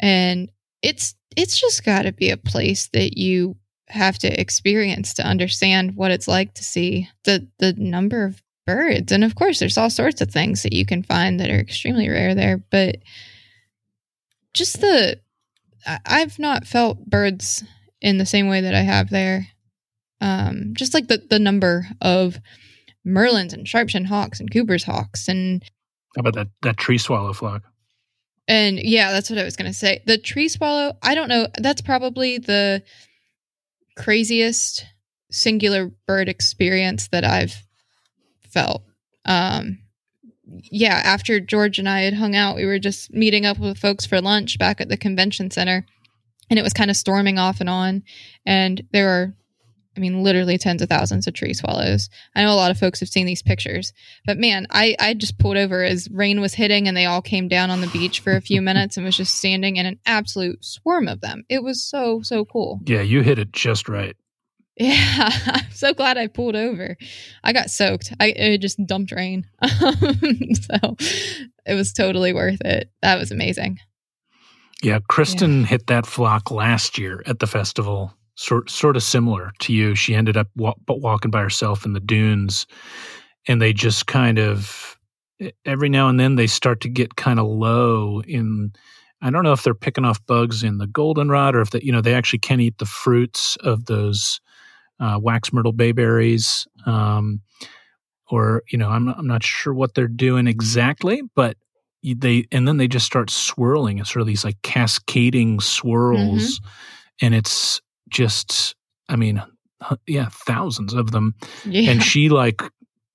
[0.00, 0.50] and
[0.82, 3.56] it's it's just got to be a place that you
[3.88, 9.12] have to experience to understand what it's like to see the the number of birds
[9.12, 12.08] and of course there's all sorts of things that you can find that are extremely
[12.08, 12.96] rare there but
[14.54, 15.20] just the
[16.06, 17.64] i've not felt birds
[18.00, 19.46] in the same way that i have there
[20.20, 22.38] um just like the the number of
[23.06, 25.62] merlins and sharpshin hawks and cooper's hawks and
[26.16, 27.62] How about that that tree swallow flock?
[28.46, 30.02] and yeah, that's what I was going to say.
[30.06, 31.46] The tree swallow, I don't know.
[31.56, 32.82] That's probably the
[33.96, 34.84] craziest
[35.30, 37.56] singular bird experience that I've
[38.50, 38.82] felt.
[39.24, 39.78] Um,
[40.46, 44.06] yeah, after George and I had hung out, we were just meeting up with folks
[44.06, 45.86] for lunch back at the convention center,
[46.50, 48.02] and it was kind of storming off and on.
[48.44, 49.34] And there are,
[49.96, 52.10] I mean, literally tens of thousands of tree swallows.
[52.34, 53.92] I know a lot of folks have seen these pictures,
[54.26, 57.48] but man, I, I just pulled over as rain was hitting and they all came
[57.48, 60.64] down on the beach for a few minutes and was just standing in an absolute
[60.64, 61.44] swarm of them.
[61.48, 62.80] It was so, so cool.
[62.84, 64.16] Yeah, you hit it just right.
[64.80, 66.96] Yeah, I'm so glad I pulled over.
[67.44, 68.12] I got soaked.
[68.18, 70.96] I it just dumped rain, so
[71.64, 72.90] it was totally worth it.
[73.00, 73.78] That was amazing.
[74.82, 78.12] Yeah, Kristen hit that flock last year at the festival.
[78.34, 79.94] Sort sort of similar to you.
[79.94, 82.66] She ended up wa- walking by herself in the dunes,
[83.46, 84.98] and they just kind of
[85.64, 88.72] every now and then they start to get kind of low in.
[89.22, 91.92] I don't know if they're picking off bugs in the goldenrod or if that you
[91.92, 94.40] know they actually can eat the fruits of those
[95.00, 97.40] uh, wax myrtle bayberries, um,
[98.30, 101.56] or you know I'm not, I'm not sure what they're doing exactly, but
[102.02, 103.98] they and then they just start swirling.
[103.98, 106.60] It's sort of these like cascading swirls
[107.20, 107.80] and it's
[108.10, 108.74] just
[109.08, 109.42] i mean
[110.06, 111.34] yeah thousands of them.
[111.64, 112.62] Yeah, and she like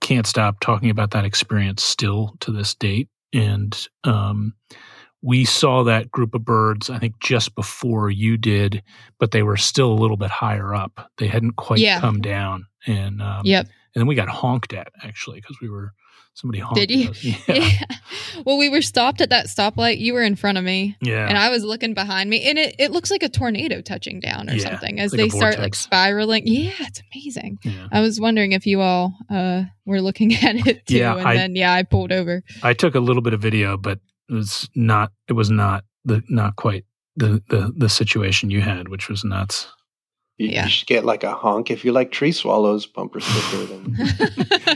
[0.01, 3.09] can't stop talking about that experience still to this date.
[3.33, 4.53] And um
[5.21, 8.81] we saw that group of birds i think just before you did
[9.19, 11.99] but they were still a little bit higher up they hadn't quite Yeah.
[11.99, 13.65] come down and um yep.
[13.65, 15.91] and then we got honked at actually because we were
[16.35, 17.11] somebody honked Did you?
[17.21, 17.95] yeah Yeah.
[18.45, 19.99] Well, we were stopped at that stoplight.
[19.99, 22.75] You were in front of me, yeah and I was looking behind me, and it,
[22.79, 25.75] it looks like a tornado touching down or Yeah, something as like they start like
[25.75, 26.43] spiraling.
[26.45, 27.59] Yeah, it's amazing.
[27.91, 31.55] I was wondering if you all uh, were looking at it too, and I- then
[31.57, 32.43] yeah, I pulled over.
[32.63, 33.99] I took a little bit of video, but
[34.29, 35.11] it was not.
[35.27, 39.67] It was not the not quite the the the situation you had, which was nuts.
[40.37, 40.63] You, Yeah.
[40.65, 43.65] you should get like a honk if you like tree swallows bumper sticker.
[43.65, 43.95] Then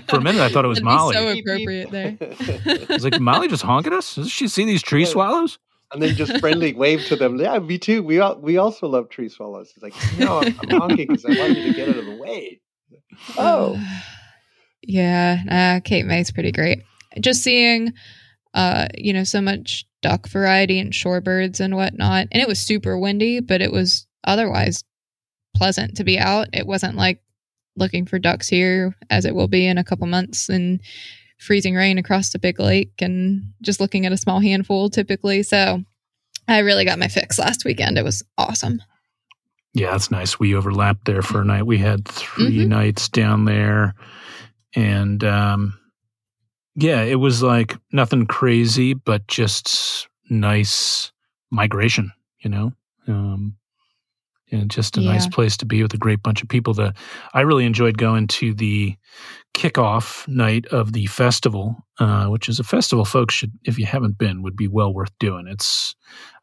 [0.10, 1.16] For a minute, I thought it was That'd be Molly.
[1.16, 1.88] so Beep, beep.
[1.88, 2.86] appropriate there.
[2.90, 4.16] I was like, Molly just honk at us?
[4.16, 5.08] Does she see these tree Yeah.
[5.08, 5.60] swallows?
[5.94, 7.38] and then just friendly wave to them.
[7.40, 8.02] Yeah, me too.
[8.02, 9.72] We all, we also love tree swallows.
[9.76, 12.16] It's like no, I'm, I'm honking because I want you to get out of the
[12.16, 12.60] way.
[13.38, 13.80] Oh,
[14.82, 16.82] yeah, uh, Cape May's pretty great.
[17.20, 17.94] Just seeing,
[18.54, 22.98] uh, you know, so much duck variety and shorebirds and whatnot, and it was super
[22.98, 24.84] windy, but it was otherwise
[25.56, 26.48] pleasant to be out.
[26.54, 27.22] It wasn't like
[27.76, 30.80] looking for ducks here as it will be in a couple months and
[31.40, 35.44] freezing rain across the big lake and just looking at a small handful typically.
[35.44, 35.84] So
[36.48, 37.98] I really got my fix last weekend.
[37.98, 38.82] It was awesome.
[39.74, 40.40] Yeah, that's nice.
[40.40, 41.66] We overlapped there for a night.
[41.66, 42.68] We had 3 Mhm.
[42.68, 43.96] nights down there,
[44.76, 45.80] and um,
[46.76, 51.12] yeah, it was like nothing crazy, but just nice
[51.52, 52.12] migration.
[52.40, 52.74] You know,
[53.08, 53.56] um,
[54.52, 56.74] and just a nice place to be with a great bunch of people.
[56.74, 56.94] The
[57.34, 58.96] I really enjoyed going to the
[59.54, 64.18] kickoff night of the festival, uh, which is a festival folks should, if you haven't
[64.18, 65.48] been, would be well worth doing.
[65.48, 65.96] It's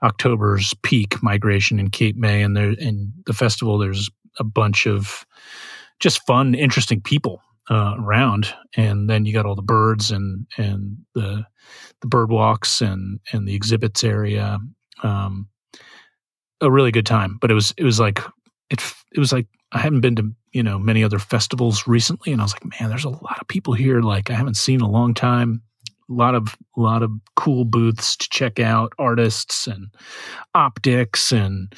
[0.03, 5.27] October's peak migration in Cape May, and there in the festival there's a bunch of
[5.99, 10.99] just fun, interesting people uh, around, and then you got all the birds and and
[11.15, 11.45] the
[12.01, 14.59] the bird walks and and the exhibits area.
[15.03, 15.49] Um,
[16.61, 18.21] a really good time, but it was it was like
[18.71, 22.41] it it was like I haven't been to you know many other festivals recently, and
[22.41, 24.83] I was like, man, there's a lot of people here like I haven't seen in
[24.83, 25.63] a long time.
[26.11, 29.87] A lot of a lot of cool booths to check out, artists and
[30.55, 31.73] optics and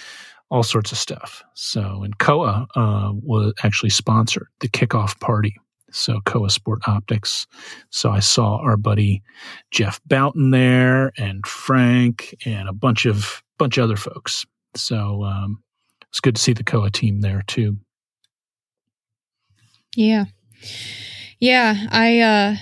[0.50, 1.42] all sorts of stuff.
[1.54, 5.56] So, and Kowa uh, was actually sponsored the kickoff party,
[5.92, 7.46] So Kowa Sport Optics.
[7.90, 9.22] So I saw our buddy
[9.70, 14.44] Jeff Boughton there, and Frank, and a bunch of bunch of other folks.
[14.74, 15.62] So um,
[16.08, 17.76] it's good to see the Kowa team there too.
[19.94, 20.24] Yeah,
[21.38, 21.86] yeah.
[21.90, 22.56] I uh,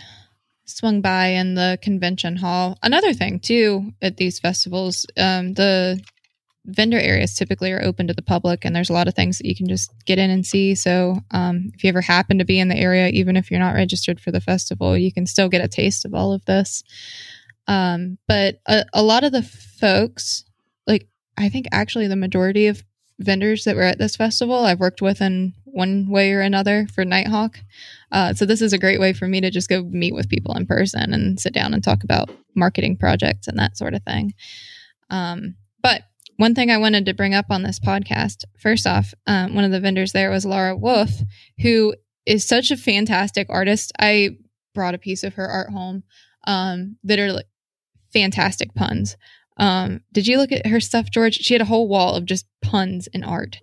[0.64, 2.78] swung by in the convention hall.
[2.82, 6.00] Another thing too at these festivals, um, the
[6.66, 9.46] vendor areas typically are open to the public and there's a lot of things that
[9.46, 10.74] you can just get in and see.
[10.74, 13.74] So um, if you ever happen to be in the area even if you're not
[13.74, 16.82] registered for the festival you can still get a taste of all of this.
[17.66, 20.44] Um, but a, a, lot of the folks
[20.86, 21.06] like
[21.38, 22.82] i think actually the majority of
[23.18, 27.04] vendors that were at this festival i've worked with in one way or another for
[27.04, 27.58] nighthawk.
[28.12, 30.54] Uh, so this is a great way for me to just go meet with people
[30.56, 34.34] in person and sit down and talk about marketing projects and that sort of thing.
[35.10, 35.54] Um,
[36.40, 39.72] one thing I wanted to bring up on this podcast first off, um, one of
[39.72, 41.10] the vendors there was Laura Wolf,
[41.60, 43.92] who is such a fantastic artist.
[43.98, 44.38] I
[44.74, 46.02] brought a piece of her art home
[46.46, 47.44] um, that are like
[48.14, 49.18] fantastic puns.
[49.58, 51.34] Um, did you look at her stuff, George?
[51.34, 53.58] She had a whole wall of just puns and art.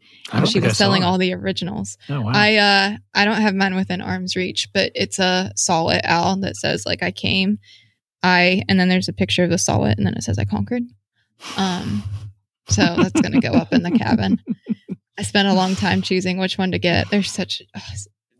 [0.45, 1.97] she was selling all the originals.
[2.09, 2.31] Oh, wow.
[2.31, 6.55] I uh, I don't have mine within arm's reach, but it's a Saw-whet owl that
[6.55, 7.57] says like I came,
[8.21, 10.83] I, and then there's a picture of the Saw-whet, and then it says I conquered.
[11.57, 12.03] Um,
[12.69, 14.39] so that's going to go up in the cabin.
[15.17, 17.09] I spent a long time choosing which one to get.
[17.09, 17.81] They're such oh,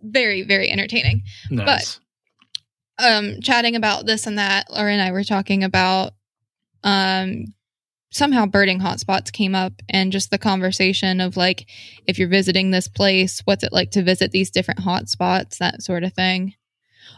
[0.04, 1.24] very, very entertaining.
[1.50, 2.00] Nice.
[2.98, 6.14] But um, chatting about this and that, Laura and I were talking about
[6.84, 7.46] um,
[8.12, 11.70] somehow birding hotspots came up and just the conversation of like,
[12.06, 16.04] if you're visiting this place, what's it like to visit these different hotspots, that sort
[16.04, 16.54] of thing.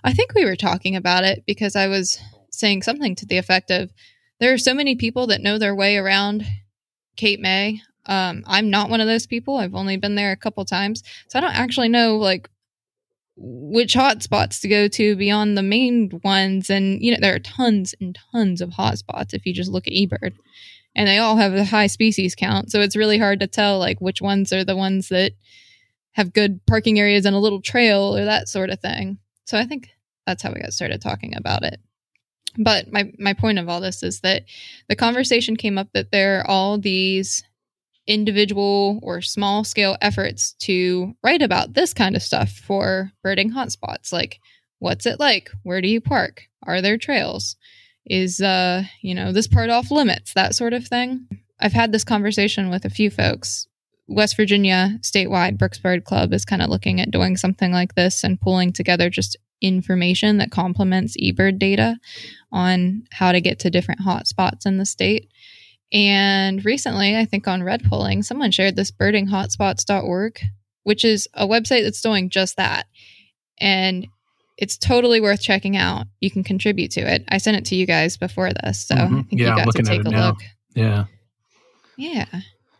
[0.03, 2.19] I think we were talking about it because I was
[2.51, 3.91] saying something to the effect of
[4.39, 6.45] there are so many people that know their way around
[7.19, 7.81] Cape May.
[8.05, 9.57] Um, I'm not one of those people.
[9.57, 12.49] I've only been there a couple times, so I don't actually know like
[13.35, 16.69] which hotspots to go to beyond the main ones.
[16.69, 19.93] And you know, there are tons and tons of hotspots if you just look at
[19.93, 20.33] eBird,
[20.95, 22.71] and they all have a high species count.
[22.71, 25.33] So it's really hard to tell like which ones are the ones that
[26.13, 29.19] have good parking areas and a little trail or that sort of thing.
[29.43, 29.89] So I think
[30.25, 31.79] that's how we got started talking about it.
[32.57, 34.43] But my, my point of all this is that
[34.87, 37.43] the conversation came up that there are all these
[38.07, 44.11] individual or small scale efforts to write about this kind of stuff for birding hotspots.
[44.11, 44.39] Like,
[44.79, 45.51] what's it like?
[45.63, 46.43] Where do you park?
[46.65, 47.55] Are there trails?
[48.05, 50.33] Is, uh, you know, this part off limits?
[50.33, 51.27] That sort of thing.
[51.59, 53.67] I've had this conversation with a few folks.
[54.07, 58.23] West Virginia statewide Brooks Bird Club is kind of looking at doing something like this
[58.23, 61.97] and pulling together just information that complements eBird data
[62.51, 65.29] on how to get to different hotspots in the state.
[65.91, 70.39] And recently, I think on Red Polling, someone shared this birdinghotspots.org,
[70.83, 72.85] which is a website that's doing just that.
[73.59, 74.07] And
[74.57, 76.05] it's totally worth checking out.
[76.19, 77.23] You can contribute to it.
[77.29, 79.15] I sent it to you guys before this, so mm-hmm.
[79.15, 80.27] I think yeah, you got to take a now.
[80.27, 80.37] look.
[80.75, 81.05] Yeah.
[81.97, 82.25] Yeah.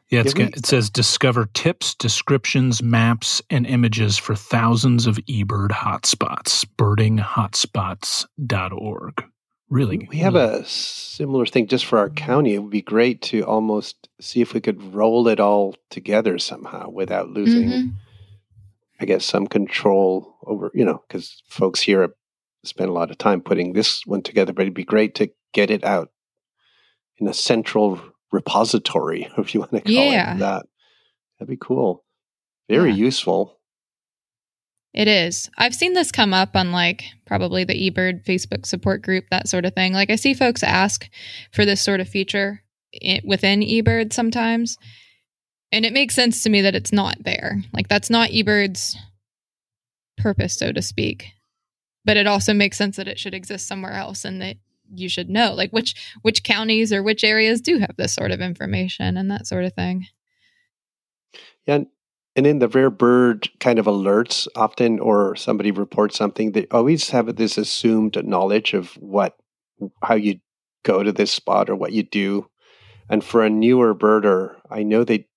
[0.10, 6.66] Yeah, it says discover tips, descriptions, maps, and images for thousands of eBird hotspots.
[6.78, 9.24] Birdinghotspots.org.
[9.70, 10.08] Really?
[10.10, 12.56] We have a similar thing just for our county.
[12.56, 16.90] It would be great to almost see if we could roll it all together somehow
[16.90, 17.90] without losing, mm-hmm.
[19.00, 22.16] I guess, some control over, you know, because folks here
[22.64, 25.70] spend a lot of time putting this one together, but it'd be great to get
[25.70, 26.10] it out
[27.20, 28.02] in a central
[28.32, 30.36] repository, if you want to call yeah.
[30.36, 30.66] it that.
[31.40, 32.04] That'd be cool.
[32.70, 32.98] Very yeah.
[32.98, 33.60] useful.
[34.94, 35.50] It is.
[35.58, 39.66] I've seen this come up on like probably the eBird Facebook support group, that sort
[39.66, 39.94] of thing.
[39.94, 41.08] Like I see folks ask
[41.52, 42.64] for this sort of feature
[43.24, 44.78] within eBird sometimes.
[45.72, 47.62] And it makes sense to me that it's not there.
[47.72, 48.98] Like that's not eBird's
[50.18, 51.28] purpose, so to speak.
[52.04, 54.58] But it also makes sense that it should exist somewhere else and that
[54.94, 58.42] you should know like which which counties or which areas do have this sort of
[58.42, 60.08] information and that sort of thing.
[61.66, 61.84] Yeah
[62.36, 67.10] and in the rare bird kind of alerts often or somebody reports something they always
[67.10, 69.36] have this assumed knowledge of what
[70.04, 70.40] how you
[70.84, 72.50] go to this spot or what you do.
[73.10, 75.28] And for a newer birder i know they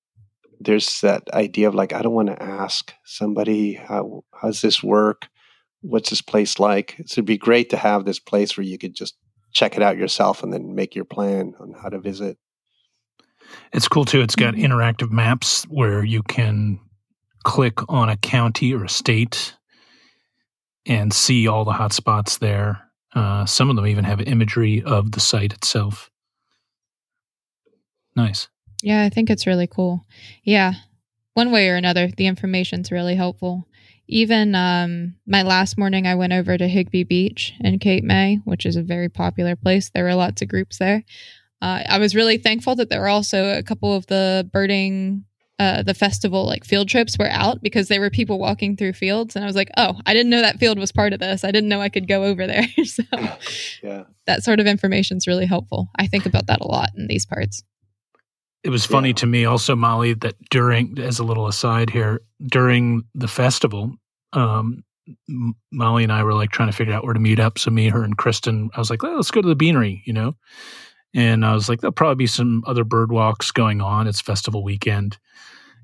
[0.61, 5.29] there's that idea of like i don't want to ask somebody how how's this work?
[5.81, 6.97] What's this place like?
[7.07, 9.17] So it'd be great to have this place where you could just
[9.53, 12.39] check it out yourself and then make your plan on how to visit.
[13.73, 14.21] It's cool too.
[14.21, 14.73] It's got mm-hmm.
[14.73, 16.81] interactive maps where you can
[17.45, 19.57] click on a county or a state
[20.87, 22.81] and see all the hotspots there.
[23.15, 26.11] Uh, some of them even have imagery of the site itself.
[28.17, 28.49] Nice.
[28.83, 30.07] Yeah, I think it's really cool.
[30.45, 30.75] Yeah.
[31.35, 33.67] One way or another, the information's really helpful.
[34.13, 38.67] Even um, my last morning, I went over to Higbee Beach in Cape May, which
[38.67, 39.89] is a very popular place.
[39.89, 41.03] There were lots of groups there.
[41.63, 45.25] Uh, I was really thankful that there were also a couple of the birding,
[45.59, 49.35] uh, the festival like field trips were out because there were people walking through fields,
[49.35, 51.43] and I was like, oh, I didn't know that field was part of this.
[51.43, 52.67] I didn't know I could go over there.
[52.85, 53.05] so
[53.83, 55.89] yeah, that sort of information is really helpful.
[55.97, 57.63] I think about that a lot in these parts.
[58.63, 59.15] It was funny Yeah.
[59.15, 63.97] to me also, Molly, that during, as a little aside here, during the festival,
[64.33, 64.85] um,
[65.71, 67.59] Molly and I were like trying to figure out where to meet up.
[67.59, 70.13] So me, her, and Kristen, I was like, "Well, let's go to the Beanery, you
[70.13, 70.37] know.
[71.15, 74.07] And I was like, there'll probably be some other bird walks going on.
[74.07, 75.19] It's festival weekend.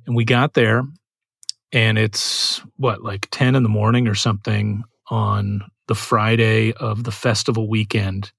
[0.06, 0.84] And we got there,
[1.70, 7.12] and it's what, like 10 in the morning or something on the Friday of the
[7.12, 8.32] festival weekend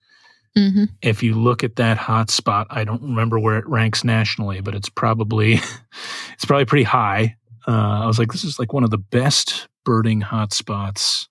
[0.57, 0.85] Mm-hmm.
[1.03, 4.73] if you look at that hot spot, I don't remember where it ranks nationally, but
[4.73, 5.53] it's probably
[6.33, 7.35] it's probably pretty high.
[7.67, 11.27] Uh, I was like, this is like one of the best birding hotspots,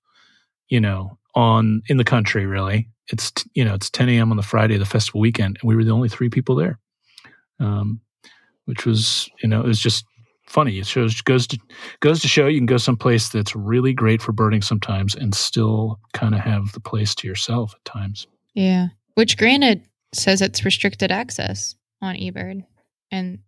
[0.69, 2.45] you know, on in the country.
[2.45, 4.33] Really, it's you know it's 10 a.m.
[4.33, 6.77] on the Friday of the festival weekend, and we were the only three people there,
[7.61, 8.01] um,
[8.65, 10.05] which was you know it was just
[10.45, 10.81] funny.
[10.81, 11.59] It shows goes to
[12.01, 16.01] goes to show you can go someplace that's really great for birding sometimes, and still
[16.13, 18.27] kind of have the place to yourself at times.
[18.55, 18.89] Yeah.
[19.15, 22.65] Which granted says it's restricted access on eBird.
[23.13, 23.39] And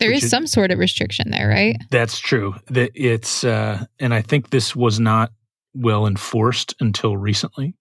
[0.00, 1.76] there is is- some sort of restriction there, right?
[1.90, 2.54] That's true.
[2.68, 5.32] That it's uh, and I think this was not
[5.74, 7.74] well enforced until recently.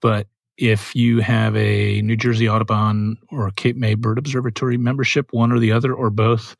[0.00, 0.26] But
[0.56, 5.58] if you have a New Jersey Audubon or Cape May Bird Observatory membership, one or
[5.58, 6.54] the other or both,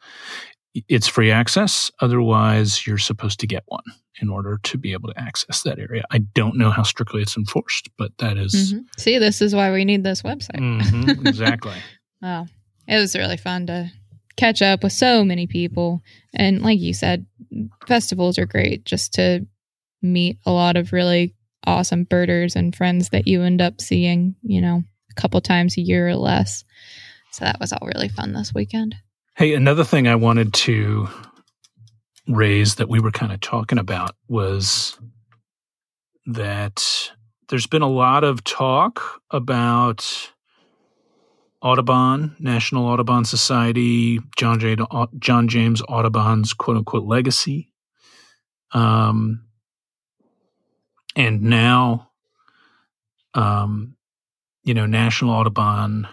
[0.88, 1.92] it's free access.
[2.00, 3.84] Otherwise, you're supposed to get one
[4.20, 6.02] in order to be able to access that area.
[6.10, 8.84] I don't know how strictly it's enforced, but that is- Mhm.
[8.96, 10.58] See, this is why we need this website.
[10.60, 11.76] Mhm, exactly.
[12.22, 12.46] Wow.
[12.88, 13.90] It was really fun to
[14.36, 16.02] catch up with so many people.
[16.34, 17.26] And like you said,
[17.86, 19.46] festivals are great just to
[20.02, 21.34] meet a lot of really
[21.66, 25.80] awesome birders and friends that you end up seeing, you know, a couple times a
[25.80, 26.64] year or less.
[27.32, 28.94] So that was all really fun this weekend.
[29.36, 31.08] Hey, another thing I wanted to
[32.28, 34.96] raise that we were kind of talking about was
[36.26, 37.10] that
[37.48, 40.32] there's been a lot of talk about
[41.64, 44.76] Audubon, National Audubon Society, John, J,
[45.18, 47.72] John James Audubon's quote unquote legacy.
[48.72, 49.46] Um,
[51.16, 52.10] and now,
[53.32, 53.96] um,
[54.62, 56.06] you know, National Audubon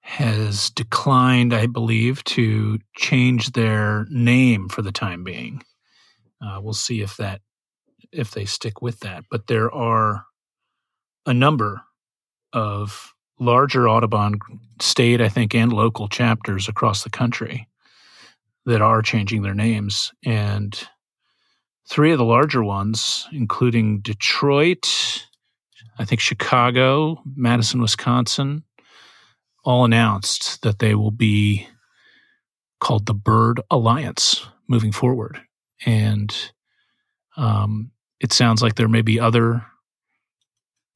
[0.00, 5.62] has declined, I believe, to change their name for the time being.
[6.44, 7.40] Uh, we'll see if that
[8.10, 9.24] if they stick with that.
[9.30, 10.26] But there are
[11.24, 11.82] a number
[12.52, 14.38] of larger Audubon
[14.80, 17.66] state, I think, and local chapters across the country
[18.66, 20.12] that are changing their names.
[20.24, 20.78] And
[21.88, 25.26] three of the larger ones, including Detroit,
[25.98, 28.62] I think Chicago, Madison, Wisconsin,
[29.64, 31.66] all announced that they will be
[32.80, 35.40] called the Bird Alliance moving forward.
[35.84, 36.34] And
[37.36, 39.64] um, it sounds like there may be other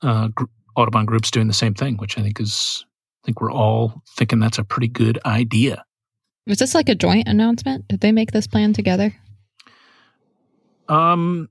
[0.03, 0.45] uh, gr-
[0.77, 2.85] Audubon groups doing the same thing, which I think is,
[3.23, 5.85] I think we're all thinking that's a pretty good idea.
[6.47, 7.89] Was this like a joint announcement?
[7.89, 9.15] Did they make this plan together?
[10.89, 11.49] Um,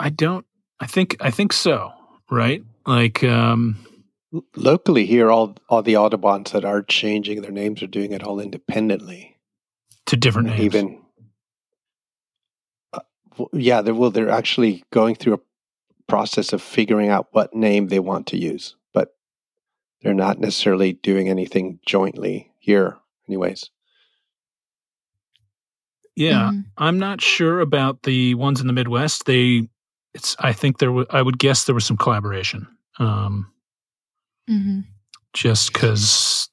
[0.00, 0.46] I don't,
[0.80, 1.92] I think, I think so,
[2.30, 2.62] right?
[2.86, 3.76] Like, um,
[4.56, 8.40] Locally here, all all the Audubons that are changing their names are doing it all
[8.40, 9.36] independently.
[10.06, 10.60] to different names.
[10.60, 11.00] Even,
[12.92, 13.00] uh,
[13.38, 15.40] w- yeah, they're, well, they're actually going through a
[16.08, 19.14] process of figuring out what name they want to use, but
[20.02, 22.96] they're not necessarily doing anything jointly here,
[23.28, 23.70] anyways.
[26.16, 26.50] yeah.
[26.52, 26.64] Mhm.
[26.76, 29.26] I'm not sure about the ones in the Midwest.
[29.26, 29.68] They,
[30.14, 30.34] it's.
[30.40, 30.90] I think there.
[30.90, 32.66] wa- I would guess there was some collaboration,
[32.98, 33.52] um,
[34.50, 34.80] mm-hmm.
[35.32, 36.48] just because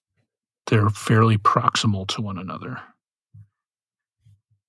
[0.67, 2.79] they're fairly proximal to one another.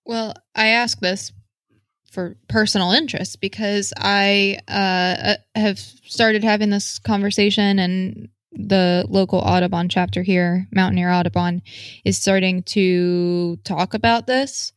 [0.07, 1.33] Well, I ask this
[2.17, 9.91] for personal interest because I uh, have started having this conversation, and the local Audubon
[9.91, 11.61] chapter here, Mountaineer Audubon,
[12.07, 14.73] is starting to talk about this.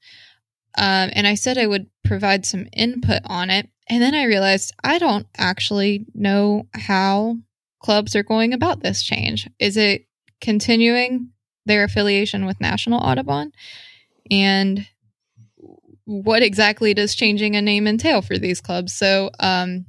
[0.78, 3.70] Um, and I said I would provide some input on it.
[3.88, 7.38] And then I realized I don't actually know how
[7.82, 9.50] clubs are going about this change.
[9.60, 10.08] Is it
[10.42, 11.30] continuing
[11.66, 13.54] their affiliation with National Audubon?
[14.30, 14.86] And
[16.10, 18.93] what exactly does changing a name entail for these clubs?
[18.93, 19.86] So, um,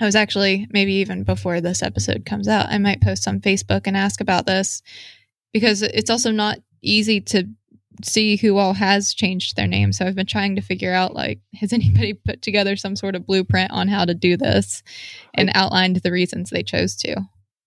[0.00, 3.82] I was actually maybe even before this episode comes out, I might post on Facebook
[3.86, 4.82] and ask about this
[5.52, 7.44] because it's also not easy to
[8.02, 9.92] see who all has changed their name.
[9.92, 13.26] So I've been trying to figure out like, has anybody put together some sort of
[13.26, 14.82] blueprint on how to do this
[15.34, 17.20] and I, outlined the reasons they chose to?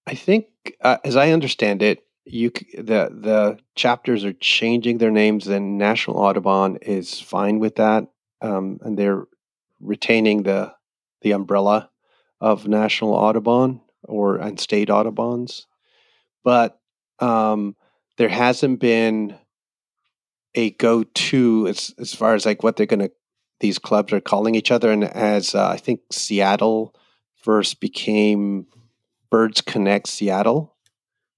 [0.06, 0.48] I think,
[0.82, 6.18] uh, as I understand it, you the the chapters are changing their names, and National
[6.18, 8.08] Audubon is fine with that,
[8.42, 9.26] um, and they're
[9.80, 10.74] retaining the
[11.22, 11.90] the umbrella
[12.40, 15.68] of National Audubon or and state Audubons,
[16.44, 16.80] but
[17.20, 17.76] um,
[18.18, 19.38] there hasn't been
[20.56, 23.12] a go-to as as far as like what they're going to
[23.60, 24.92] these clubs are calling each other.
[24.92, 26.94] And as uh, i think seattle
[27.36, 28.68] first became
[29.30, 30.77] birds connect seattle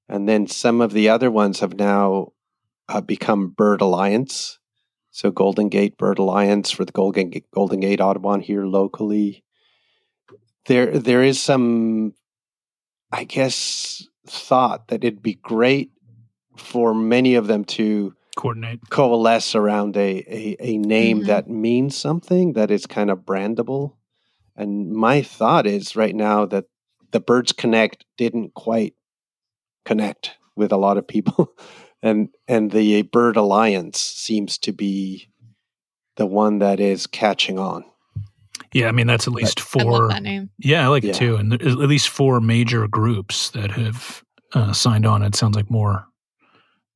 [0.10, 2.34] and then some of the other ones have now
[2.90, 4.58] uh, become bird alliance.
[5.12, 9.44] So golden gate bird alliance for the golden gate, golden gate audubon here locally.
[10.66, 12.14] There there is some
[13.12, 15.92] i guess thought that it'd be great
[16.58, 18.80] for many of them to coordinate.
[18.90, 21.28] coalesce around a a, a name mm-hmm.
[21.28, 23.94] that means something that is kind of brandable.
[24.56, 26.66] And my thought is right now that
[27.12, 28.94] the birds connect didn't quite
[29.90, 31.54] connect with a lot of people
[32.02, 35.28] and and the bird alliance seems to be
[36.16, 37.84] the one that is catching on
[38.74, 40.10] yeah i mean that's at least four
[40.60, 41.10] yeah i like yeah.
[41.10, 44.24] it too and at least four major groups that have
[44.54, 46.08] uh, signed on it sounds like more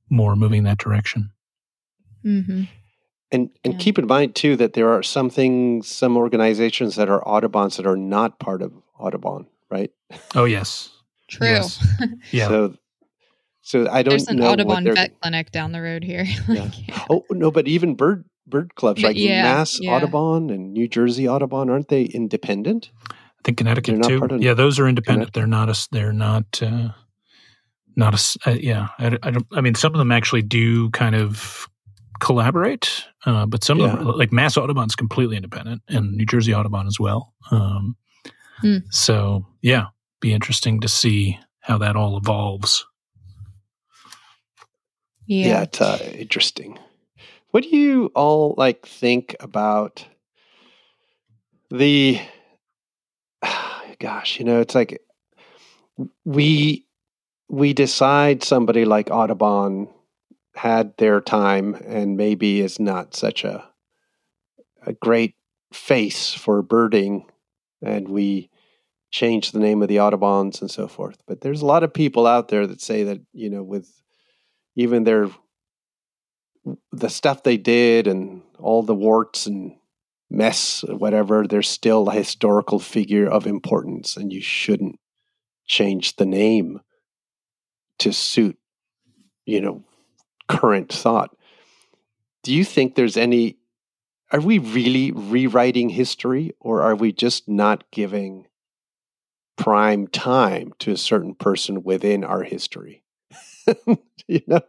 [0.09, 1.31] more moving that direction
[2.25, 2.63] Mm-hmm.
[3.31, 3.79] And and yeah.
[3.79, 7.87] keep in mind too that there are some things, some organizations that are Audubons that
[7.87, 9.91] are not part of Audubon, right?
[10.35, 10.89] Oh yes,
[11.29, 11.47] true.
[11.47, 11.83] Yes.
[12.31, 12.47] yeah.
[12.47, 12.75] So
[13.63, 14.17] so I don't know.
[14.17, 16.25] There's an know Audubon vet clinic down the road here.
[16.47, 17.05] like, yeah.
[17.09, 21.27] Oh no, but even bird bird clubs but like yeah, Mass Audubon and New Jersey
[21.29, 22.91] Audubon aren't they independent?
[23.09, 24.37] I think Connecticut too.
[24.39, 25.33] Yeah, those are independent.
[25.33, 25.87] They're not a.
[25.91, 26.61] They're not.
[26.61, 26.89] Uh,
[27.95, 28.49] not a.
[28.49, 29.47] Uh, yeah, I, I, don't.
[29.53, 31.67] I mean, some of them actually do kind of
[32.19, 33.93] collaborate, uh, but some yeah.
[33.93, 37.33] of them, like Mass Audubon's completely independent, and New Jersey Audubon as well.
[37.49, 37.95] Um,
[38.59, 38.77] hmm.
[38.89, 39.87] So yeah,
[40.19, 42.85] be interesting to see how that all evolves.
[45.25, 46.79] Yeah, yeah it's uh, interesting.
[47.51, 50.05] What do you all like think about
[51.69, 52.19] the?
[53.99, 55.01] Gosh, you know, it's like
[56.25, 56.85] we
[57.49, 59.87] we decide somebody like Audubon
[60.55, 63.63] had their time and maybe is not such a
[64.85, 65.35] a great
[65.71, 67.25] face for birding
[67.81, 68.49] and we
[69.11, 72.27] change the name of the audubons and so forth but there's a lot of people
[72.27, 74.02] out there that say that you know with
[74.75, 75.29] even their
[76.91, 79.75] the stuff they did and all the warts and
[80.29, 84.97] mess whatever they're still a historical figure of importance and you shouldn't
[85.67, 86.79] change the name
[87.99, 88.57] to suit
[89.45, 89.83] you know
[90.47, 91.35] current thought.
[92.43, 93.57] Do you think there's any,
[94.31, 98.47] are we really rewriting history or are we just not giving
[99.57, 103.02] prime time to a certain person within our history?
[104.27, 104.61] you know,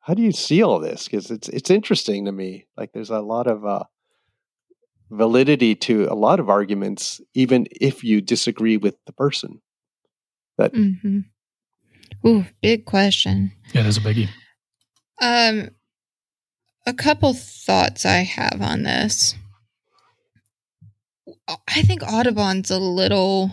[0.00, 1.04] how do you see all this?
[1.04, 2.66] Because it's it's interesting to me.
[2.76, 3.84] Like there's a lot of uh,
[5.10, 9.60] validity to a lot of arguments, even if you disagree with the person.
[10.58, 10.72] That.
[10.72, 11.20] Mm-hmm.
[12.26, 13.52] Ooh, big question.
[13.72, 14.28] Yeah, there's a biggie.
[15.20, 15.70] Um,
[16.86, 19.34] a couple thoughts I have on this.
[21.48, 23.50] I think Audubon's a little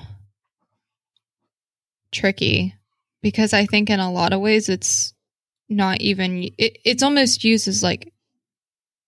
[2.11, 2.75] tricky
[3.23, 5.13] because I think in a lot of ways it's
[5.69, 8.13] not even it, it's almost used as like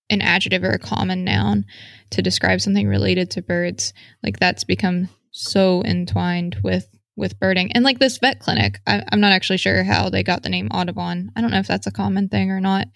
[0.09, 1.65] an adjective or a common noun
[2.11, 3.93] to describe something related to birds.
[4.23, 7.71] Like that's become so entwined with with birding.
[7.71, 10.67] And like this vet clinic, I, am not actually sure how they got the name
[10.67, 11.31] Audubon.
[11.35, 12.87] I don't know if that's a common thing or not.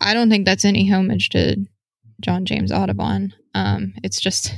[0.00, 1.56] I don't think that's any homage to
[2.20, 3.34] John James Audubon.
[3.54, 4.54] Um, it's just,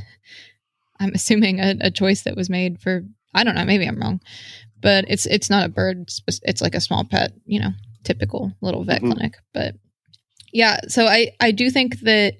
[1.01, 3.03] I'm assuming a, a, choice that was made for.
[3.35, 3.65] I don't know.
[3.65, 4.21] Maybe I'm wrong,
[4.81, 6.09] but it's it's not a bird.
[6.43, 7.33] It's like a small pet.
[7.45, 7.71] You know,
[8.05, 9.13] typical little vet mm-hmm.
[9.13, 9.35] clinic.
[9.53, 9.75] But
[10.53, 12.35] yeah, so I I do think that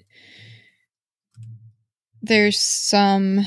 [2.21, 3.45] there's some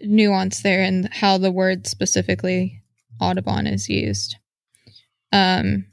[0.00, 2.82] nuance there in how the word specifically
[3.20, 4.36] Audubon is used.
[5.30, 5.86] Um,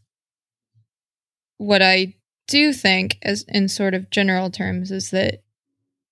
[1.58, 2.16] what I
[2.48, 5.44] do think, as in sort of general terms, is that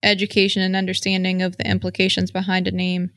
[0.03, 3.11] education and understanding of the implications behind a name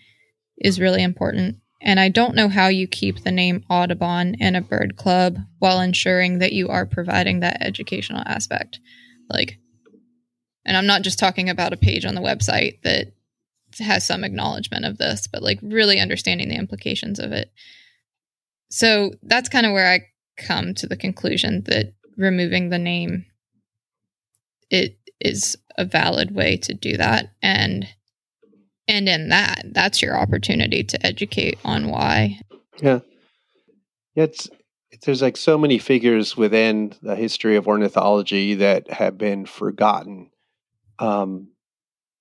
[0.59, 1.59] is really important.
[1.83, 5.81] And I don't know how you keep the name Audubon in a bird club while
[5.81, 8.81] ensuring that you are providing that educational aspect.
[9.31, 9.59] Like,
[10.67, 13.13] and I'm not just talking about a page on the website that
[13.79, 17.51] has some acknowledgement of this, but like really understanding the implications of it.
[18.71, 20.01] So that's kind of where I
[20.37, 23.27] come to the conclusion that removing the name
[24.71, 27.87] it is a valid way to do that and
[28.91, 32.41] and in that that's your opportunity to educate on why.
[32.83, 33.01] Yeah.
[34.15, 34.49] It's
[35.03, 40.31] there's like so many figures within the history of ornithology that have been forgotten
[40.99, 41.49] um,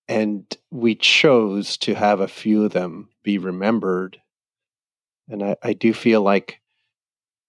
[0.08, 4.20] and we chose to have a few of them be remembered.
[5.28, 6.62] And I, I do feel like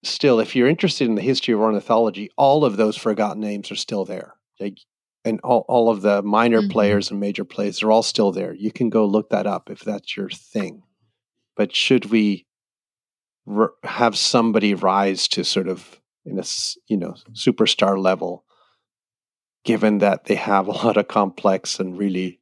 [0.03, 3.77] still if you're interested in the history of ornithology all of those forgotten names are
[3.77, 4.35] still there.
[4.59, 4.79] Like
[5.25, 6.71] and all, all of the minor mm-hmm.
[6.71, 8.55] players and major players are all still there.
[8.55, 10.83] You can go look that up if that's your thing.
[11.57, 12.47] But should we
[13.47, 16.45] r- have somebody rise to sort of in a
[16.89, 18.45] you know superstar level,
[19.65, 22.41] given that they have a lot of complex and really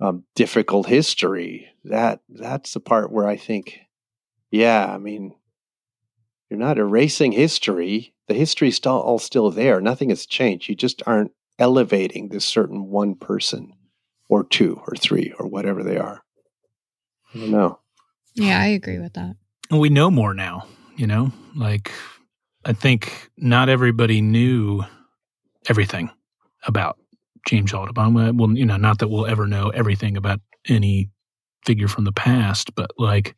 [0.00, 1.68] um, difficult history?
[1.84, 3.80] That that's the part where I think,
[4.50, 5.34] yeah, I mean,
[6.50, 8.14] you're not erasing history.
[8.28, 9.80] The history's still all still there.
[9.80, 10.68] Nothing has changed.
[10.68, 11.32] You just aren't
[11.62, 13.72] elevating this certain one person
[14.28, 16.20] or two or three or whatever they are.
[17.32, 17.78] I don't know.
[18.34, 19.36] Yeah, I agree with that.
[19.70, 21.30] And we know more now, you know?
[21.54, 21.92] Like
[22.64, 24.82] I think not everybody knew
[25.68, 26.10] everything
[26.66, 26.98] about
[27.46, 28.36] James Audubon.
[28.36, 31.10] Well, you know, not that we'll ever know everything about any
[31.64, 33.36] figure from the past, but like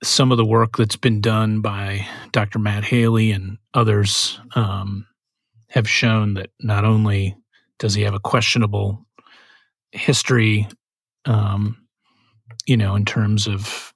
[0.00, 2.60] some of the work that's been done by Dr.
[2.60, 5.06] Matt Halley and others um,
[5.70, 7.36] have shown that not only
[7.78, 9.06] does he have a questionable
[9.92, 10.68] history,
[11.24, 11.76] um,
[12.66, 13.94] you know, in terms of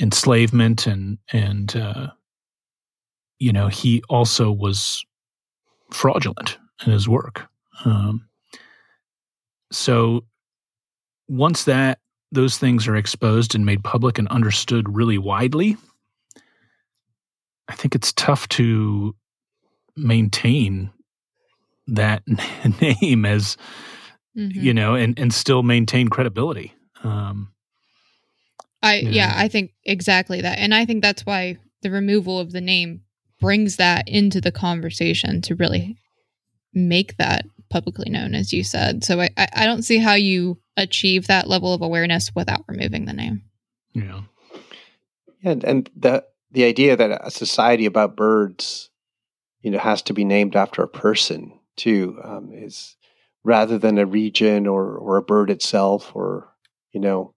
[0.00, 2.08] enslavement and and uh,
[3.38, 5.04] you know he also was
[5.92, 7.46] fraudulent in his work.
[7.84, 8.28] Um,
[9.72, 10.24] so
[11.28, 11.98] once that
[12.32, 15.76] those things are exposed and made public and understood really widely,
[17.68, 19.14] I think it's tough to
[19.96, 20.90] maintain
[21.86, 22.22] that
[22.80, 23.56] name as
[24.36, 24.60] mm-hmm.
[24.60, 26.74] you know and and still maintain credibility
[27.04, 27.52] um
[28.82, 29.34] i yeah know.
[29.36, 33.00] i think exactly that and i think that's why the removal of the name
[33.40, 35.96] brings that into the conversation to really
[36.72, 41.26] make that publicly known as you said so i i don't see how you achieve
[41.26, 43.42] that level of awareness without removing the name
[43.94, 44.20] yeah
[45.44, 48.90] and and the the idea that a society about birds
[49.60, 52.96] you know has to be named after a person too um, is
[53.44, 56.52] rather than a region or or a bird itself or
[56.92, 57.34] you know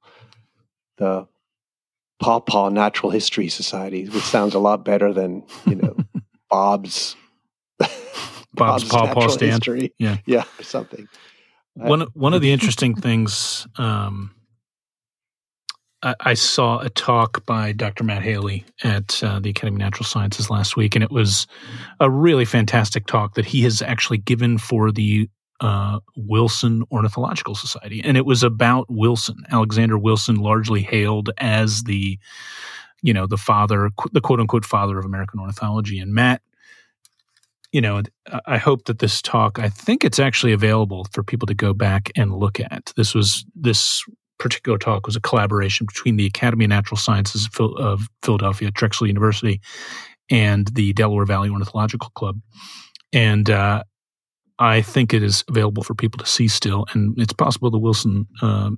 [0.98, 1.28] the
[2.20, 5.96] Paw Paw Natural History Society, which sounds a lot better than you know
[6.50, 7.16] Bob's
[7.80, 9.52] Bob's, Bob's Paw Paw stand.
[9.52, 9.94] History.
[9.98, 11.08] Yeah, yeah, or something.
[11.76, 14.32] One one of the interesting things um,
[16.02, 18.04] I, saw a talk by Dr.
[18.04, 21.46] Matt Halley at uh, the Academy of Natural Sciences last week, and it was
[22.00, 25.30] a really fantastic talk that he has actually given for the
[25.60, 32.18] uh, Wilson Ornithological Society, and it was about Wilson, Alexander Wilson, largely hailed as the,
[33.02, 36.00] you know, the father, the quote unquote father of American ornithology.
[36.00, 36.42] And Matt,
[37.74, 38.04] you know,
[38.46, 42.10] I hope that this talk, I think it's actually available for people to go back
[42.16, 42.94] and look at.
[42.96, 44.04] This was this
[44.40, 49.62] particular talk was a collaboration between the Academy of Natural Sciences of Philadelphia, Drexel University,
[50.30, 52.40] and the Delaware Valley Ornithological Club.
[53.14, 53.84] And uh,
[54.58, 58.28] I think it is available for people to see still, and it's possible the Wilson
[58.42, 58.72] uh,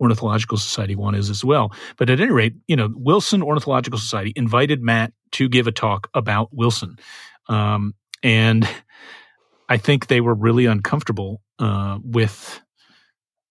[0.00, 1.72] Ornithological Society one is as well.
[1.96, 6.08] But at any rate, you know, Wilson Ornithological Society invited Matt to give a talk
[6.14, 6.96] about Wilson,
[7.48, 8.68] um, and
[9.68, 12.60] I think they were really uncomfortable uh, with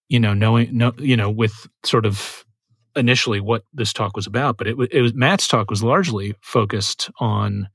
[0.09, 2.45] you know, knowing, no, you know, with sort of
[2.95, 7.09] initially what this talk was about, but it, it was Matt's talk was largely focused
[7.19, 7.67] on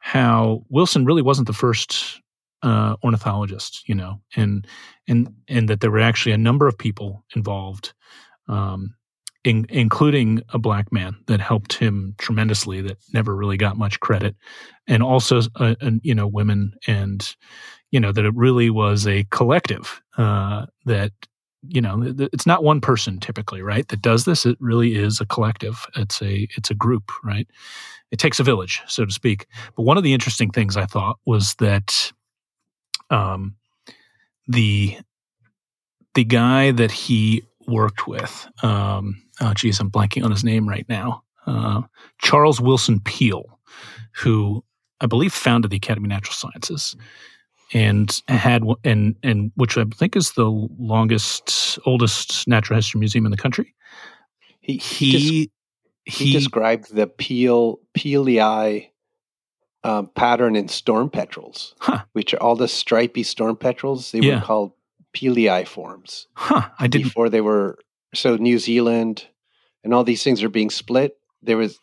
[0.00, 2.20] how Wilson really wasn't the first
[2.62, 4.66] uh, ornithologist, you know, and
[5.08, 7.92] and and that there were actually a number of people involved,
[8.48, 8.94] um,
[9.44, 14.36] in, including a black man that helped him tremendously that never really got much credit,
[14.86, 17.34] and also uh, and, you know women and
[17.90, 21.12] you know that it really was a collective uh, that
[21.68, 24.46] you know it's not one person typically right that does this.
[24.46, 25.86] It really is a collective.
[25.96, 27.46] It's a it's a group right?
[28.10, 29.46] It takes a village so to speak.
[29.76, 32.12] But one of the interesting things i thought was that
[33.10, 33.54] um
[34.48, 34.96] the
[36.14, 40.86] the guy that he worked with um oh geez i'm blanking on his name right
[40.88, 41.82] now uh,
[42.20, 43.58] charles wilson peale
[44.12, 44.62] who
[45.00, 46.96] i believe founded the academy of natural sciences
[47.72, 50.46] and had and and which I think is the
[50.78, 53.74] longest, oldest natural history museum in the country.
[54.60, 55.50] He he he,
[56.04, 58.90] he described the Peale Peelii
[59.84, 62.02] um, pattern in storm petrels, Huh.
[62.12, 64.10] which are all the stripy storm petrels.
[64.12, 64.36] They Yeah.
[64.40, 64.72] were called
[65.14, 66.68] pleiforms Huh.
[66.78, 67.06] I didn't.
[67.06, 67.78] before they were.
[68.14, 69.26] So New Zealand
[69.84, 71.16] and all these things are being split.
[71.42, 71.78] There was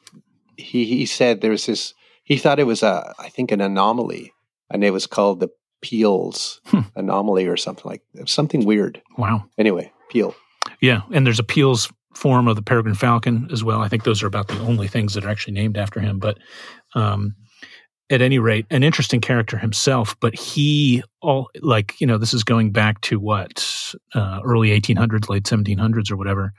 [0.58, 1.94] he he said there was this.
[2.24, 4.32] He thought it was a I think an anomaly,
[4.70, 5.50] and it was called the
[5.84, 6.80] Peale's Hmm.
[6.96, 9.02] anomaly or something like something weird.
[9.18, 9.46] Wow.
[9.58, 10.34] Anyway, Peale.
[10.82, 13.82] Yeah, and there's a Peale's form of the peregrine falcon as well.
[13.82, 16.20] I think those are about the only things that are actually named after him.
[16.20, 16.38] But
[16.96, 17.36] um,
[18.10, 20.16] at any rate, an interesting character himself.
[20.20, 25.30] But he all like you know this is going back to what uh, early 1800s,
[25.30, 26.54] late 1700s, or whatever,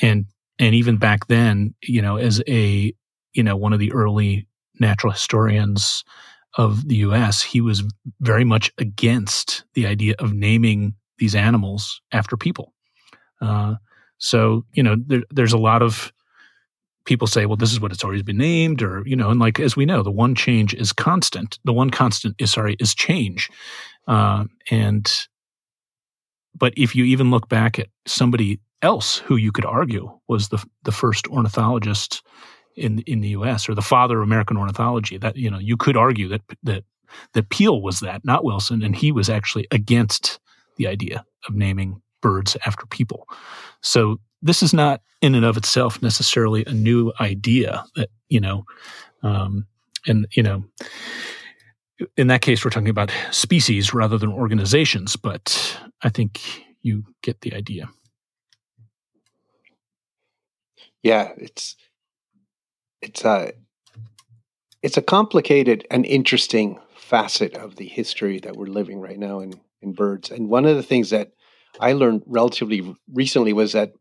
[0.00, 0.26] and
[0.58, 2.92] and even back then, you know, as a
[3.32, 4.46] you know one of the early
[4.78, 6.04] natural historians
[6.56, 7.82] of the U.S., he was
[8.20, 12.72] very much against the idea of naming these animals after people.
[13.40, 13.76] Uh,
[14.18, 16.12] so you know, there, there's a lot of
[17.04, 19.60] people say, well, this is what it's always been named, or you know, and like
[19.60, 21.58] as we know, the one change is constant.
[21.64, 23.48] The one constant is sorry is change,
[24.06, 25.10] uh, and
[26.54, 30.64] but if you even look back at somebody else who you could argue was the
[30.84, 32.22] the first ornithologist
[32.76, 33.68] in in the U.S.
[33.68, 36.84] or the father of American ornithology, that you know you could argue that that
[37.32, 40.38] that Peale was that, not Wilson, and he was actually against
[40.76, 43.28] the idea of naming birds after people.
[43.82, 48.64] So this is not in and of itself necessarily a new idea that you know,
[49.22, 49.66] um,
[50.06, 50.64] and you know,
[52.16, 55.16] in that case we're talking about species rather than organizations.
[55.16, 56.40] But I think
[56.82, 57.88] you get the idea.
[61.02, 61.76] Yeah, it's
[63.02, 63.52] it's a
[64.82, 69.60] it's a complicated and interesting facet of the history that we're living right now in
[69.82, 70.30] in birds.
[70.30, 71.32] And one of the things that
[71.78, 73.92] I learned relatively recently was that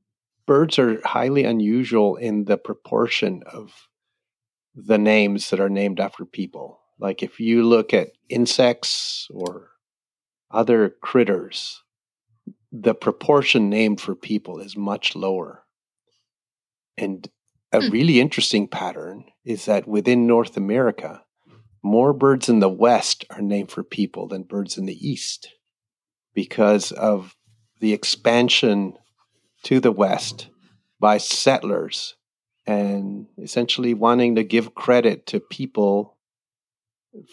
[0.45, 3.87] birds are highly unusual in the proportion of
[4.75, 6.79] the names that are named after people.
[6.99, 9.69] Like if you look at insects or
[10.51, 11.81] other critters,
[12.71, 15.63] the proportion named for people is much lower.
[16.97, 17.29] And
[17.71, 17.89] a Hmm.
[17.89, 21.23] really interesting pattern is that within North America,
[21.83, 25.49] more birds in the West are named for people than birds in the East
[26.33, 27.35] because of
[27.79, 28.97] the expansion
[29.63, 30.49] to the West
[30.99, 32.15] by settlers
[32.67, 36.17] and essentially wanting to give credit to people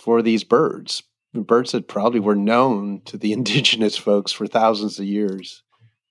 [0.01, 1.03] for these birds.
[1.35, 5.63] Birds that probably were known to the indigenous folks for thousands of years.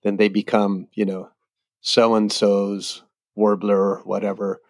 [0.04, 1.30] Then they become, you know,
[1.82, 3.02] so and so's
[3.36, 4.62] warbler or whatever.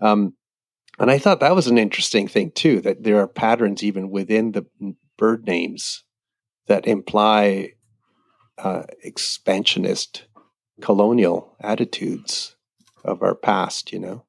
[0.00, 0.34] Um,
[0.98, 4.52] and I thought that was an interesting thing too, that there are patterns even within
[4.52, 4.66] the
[5.16, 6.04] bird names
[6.66, 7.72] that imply
[8.58, 10.26] uh, expansionist
[10.80, 12.56] colonial attitudes
[13.04, 14.24] of our past, you know?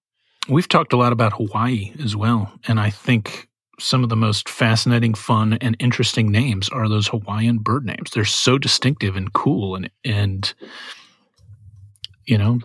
[0.47, 3.47] We've talked a lot about Hawaii as well, and I think
[3.79, 8.11] some of the most fascinating, fun, and interesting names are those Hawaiian bird names.
[8.11, 10.53] They're so distinctive and cool, and and
[12.25, 12.59] you know,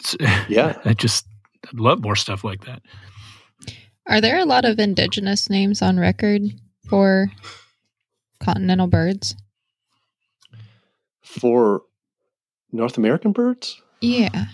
[0.00, 0.16] it's
[0.48, 0.78] Yeah.
[0.84, 1.26] I just
[1.68, 2.82] I'd love more stuff like that.
[4.06, 6.42] Are there a lot of indigenous names on record
[6.88, 7.30] for
[8.40, 9.36] continental birds?
[11.22, 11.82] For
[12.72, 13.80] North American birds?
[14.00, 14.46] Yeah.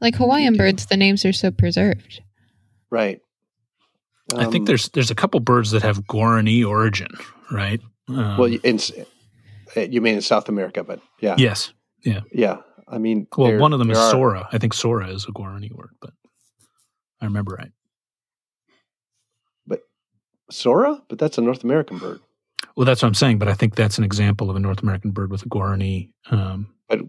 [0.00, 2.20] Like Hawaiian birds, the names are so preserved.
[2.90, 3.20] Right.
[4.36, 7.10] I think Um, there's there's a couple birds that have Guarani origin,
[7.50, 7.80] right?
[8.08, 8.78] Um, well, in,
[9.76, 11.34] uh, you mean in South America, but yeah.
[11.36, 11.72] yes.
[12.04, 12.20] Yeah.
[12.32, 12.58] Yeah.
[12.90, 14.48] I mean, Well, there- one of them is are- Sora.
[14.52, 16.12] I think Sora is a Guarani word, but
[17.20, 17.70] I remember right.
[19.66, 19.80] But
[20.50, 22.20] Sora, but that's a North American bird.
[22.76, 25.10] Well, that's what I'm saying, but I think that's an example of a North American
[25.10, 26.10] bird with a Guarani.
[26.30, 27.00] Um, But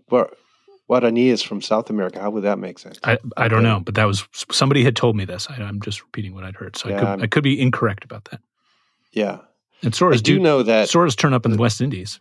[0.90, 2.20] Guarani is from South America.
[2.20, 3.00] How would that make sense?
[3.04, 5.48] I I don't know, but that was somebody had told me this.
[5.50, 7.60] I, I'm just repeating what I'd heard, so I Yeah, could I'm- I could be
[7.60, 8.42] incorrect about that.
[9.14, 9.40] Yeah.
[9.84, 10.90] And I do do know that.
[10.90, 12.20] Sora's turn up in the West Indies.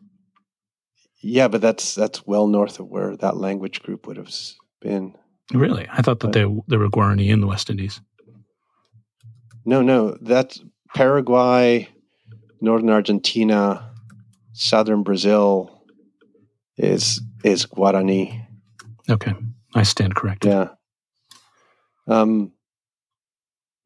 [1.22, 4.30] Yeah, but that's that's well north of where that language group would have
[4.80, 5.14] been.
[5.52, 6.34] Really, I thought that Right.
[6.46, 8.00] they there were Guarani in the West Indies.
[9.66, 10.62] No, no, that's
[10.94, 11.88] Paraguay,
[12.60, 13.92] northern Argentina,
[14.52, 15.84] southern Brazil
[16.78, 18.46] is is Guarani.
[19.10, 19.34] Okay,
[19.74, 20.50] I stand corrected.
[20.52, 20.68] Yeah.
[22.06, 22.52] Um,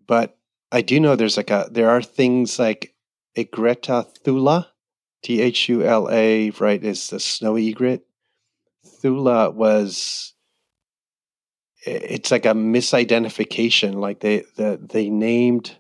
[0.06, 0.38] but
[0.70, 2.94] I do know there's like a there are things like
[3.36, 4.66] Egretta thula,
[5.24, 6.84] T H U L A, right?
[6.84, 8.02] Is the snowy egret.
[8.86, 10.34] Thula was.
[11.86, 13.94] It's like a misidentification.
[13.94, 15.78] Like they the, they named,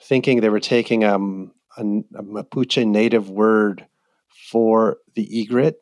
[0.00, 3.86] thinking they were taking um, a, a Mapuche native word
[4.50, 5.76] for the egret,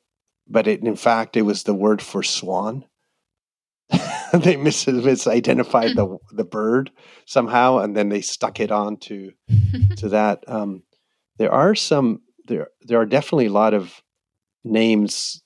[0.48, 2.84] but it in fact it was the word for swan.
[4.32, 6.90] they mis- misidentified the the bird
[7.24, 9.32] somehow, and then they stuck it on to
[9.96, 10.42] to that.
[10.48, 10.82] Um,
[11.38, 14.02] there are some there there are definitely a lot of
[14.64, 15.42] names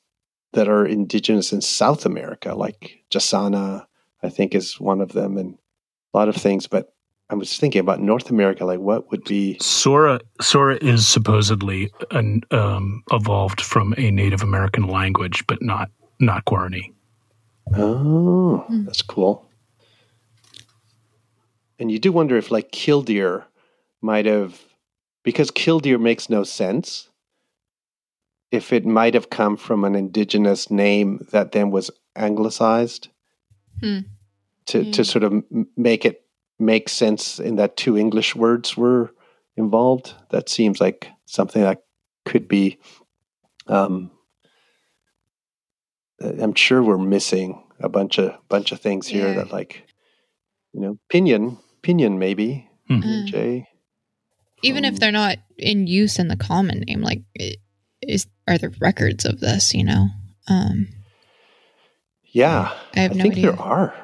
[0.54, 3.86] that are indigenous in South America, like Jacana,
[4.22, 5.54] I think is one of them, and
[6.12, 6.66] a lot of things.
[6.66, 6.92] But
[7.30, 10.20] I was thinking about North America, like what would be Sora.
[10.40, 15.90] Sora is supposedly an, um, evolved from a Native American language, but not
[16.20, 16.92] not Guarani.
[17.76, 18.84] Oh, Hmm.
[18.84, 19.46] that's cool.
[21.78, 23.44] And you do wonder if, like, killdeer
[24.00, 24.60] might have,
[25.24, 27.08] because killdeer makes no sense,
[28.52, 33.08] if it might have come from an indigenous name that then was anglicized
[33.80, 34.00] Hmm.
[34.66, 34.92] to, Yeah.
[34.92, 35.42] to sort of
[35.76, 36.20] make it
[36.60, 39.12] make sense in that two English words were
[39.56, 40.14] involved.
[40.30, 41.82] That seems like something that
[42.24, 42.78] could be.
[43.66, 44.12] Um,
[46.20, 49.34] I'm sure we're missing a bunch of bunch of things here Yeah.
[49.34, 49.84] that like,
[50.72, 53.00] you know, pinion, pinion maybe, Hmm.
[53.02, 53.26] Mm.
[53.26, 53.66] J.
[54.64, 57.22] Even if Um, they're not in use in the common name, like
[58.02, 59.74] is are there records of this?
[59.74, 60.08] You know,
[60.48, 60.88] um,
[62.32, 63.52] Yeah, I have no think idea.
[63.52, 63.94] there are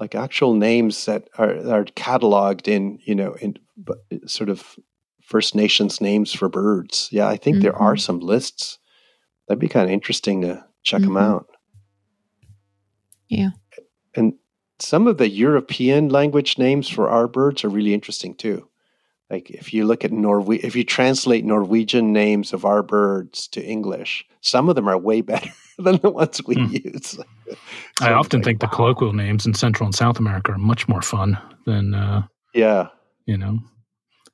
[0.00, 4.76] like actual names that are are cataloged in you know in bu- sort of
[5.22, 7.08] First Nations names for birds.
[7.12, 8.00] Yeah, I think there are Mhm.
[8.00, 8.78] some lists.
[9.48, 11.22] That'd be kind of interesting to check them Mhm.
[11.22, 11.46] out.
[13.28, 13.50] Yeah.
[14.14, 14.34] and
[14.78, 18.68] some of the European language names for our birds are really interesting too.
[19.32, 23.64] Like if you look at Norwe, if you translate Norwegian names of our birds to
[23.64, 26.66] English, some of them are way better than the ones we Hmm.
[26.70, 27.18] use.
[28.00, 31.00] I often like, think the colloquial names in Central and South America are much more
[31.02, 32.22] fun than uh,
[32.54, 32.88] Yeah.
[33.26, 33.58] you know.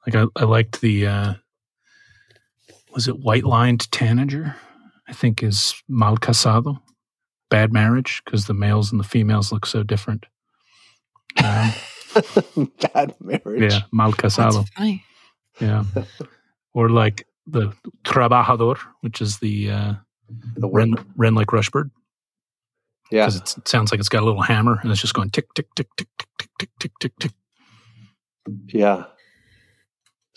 [0.04, 1.34] Like I, I liked the uh,
[2.92, 4.56] was it white lined tanager?
[5.06, 6.80] I think is mal casado,
[7.50, 10.26] bad marriage because the males and the females look so different.
[11.44, 11.70] Um,
[12.94, 13.72] Bad marriage.
[13.72, 14.68] yeah, mal That's casado.
[14.70, 15.04] funny.
[15.60, 15.84] Yeah,
[16.74, 17.72] or like the
[18.04, 19.92] trabajador, which is the uh,
[20.56, 21.06] The wren, work.
[21.16, 21.90] wren like rushbird
[23.10, 23.26] Yeah.
[23.26, 25.66] because it sounds like it's got a little hammer and it's just going tick tick
[25.74, 27.32] tick tick tick tick tick tick tick tick.
[28.68, 29.04] Yeah.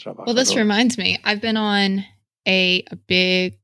[0.06, 1.20] Well, this reminds me.
[1.24, 2.04] I've been on
[2.48, 3.60] a, a big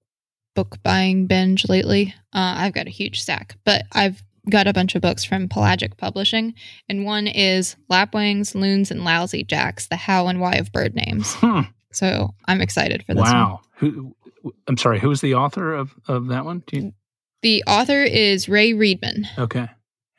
[0.55, 2.13] book buying binge lately.
[2.31, 5.97] Uh, I've got a huge stack, but I've got a bunch of books from Pelagic
[5.97, 6.53] Publishing,
[6.89, 11.33] and one is Lapwings, Loons, and Lousy Jacks: The How and Why of Bird Names.
[11.35, 11.61] Hmm.
[11.91, 13.33] So I'm excited for this one.
[13.33, 13.61] Wow.
[13.77, 14.15] Who?
[14.67, 14.99] I'm sorry.
[14.99, 16.63] Who's the author of of that one?
[16.67, 16.93] Do you,
[17.41, 19.67] The author is Ray Reedman, okay.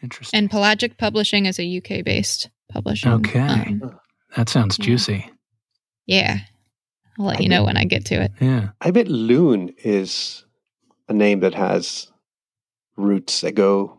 [0.03, 0.39] Interesting.
[0.39, 3.11] and Pelagic Publishing is a UK based publishing.
[3.13, 3.41] Okay.
[3.41, 3.99] Um,
[4.37, 4.85] that sounds Yeah.
[4.85, 5.31] juicy.
[6.07, 6.39] yeah.
[7.19, 8.31] I'll let I you know when I get to it.
[8.41, 8.69] Yeah.
[8.81, 10.45] I bet loon is
[11.09, 12.13] a name that has
[12.97, 13.98] roots that go.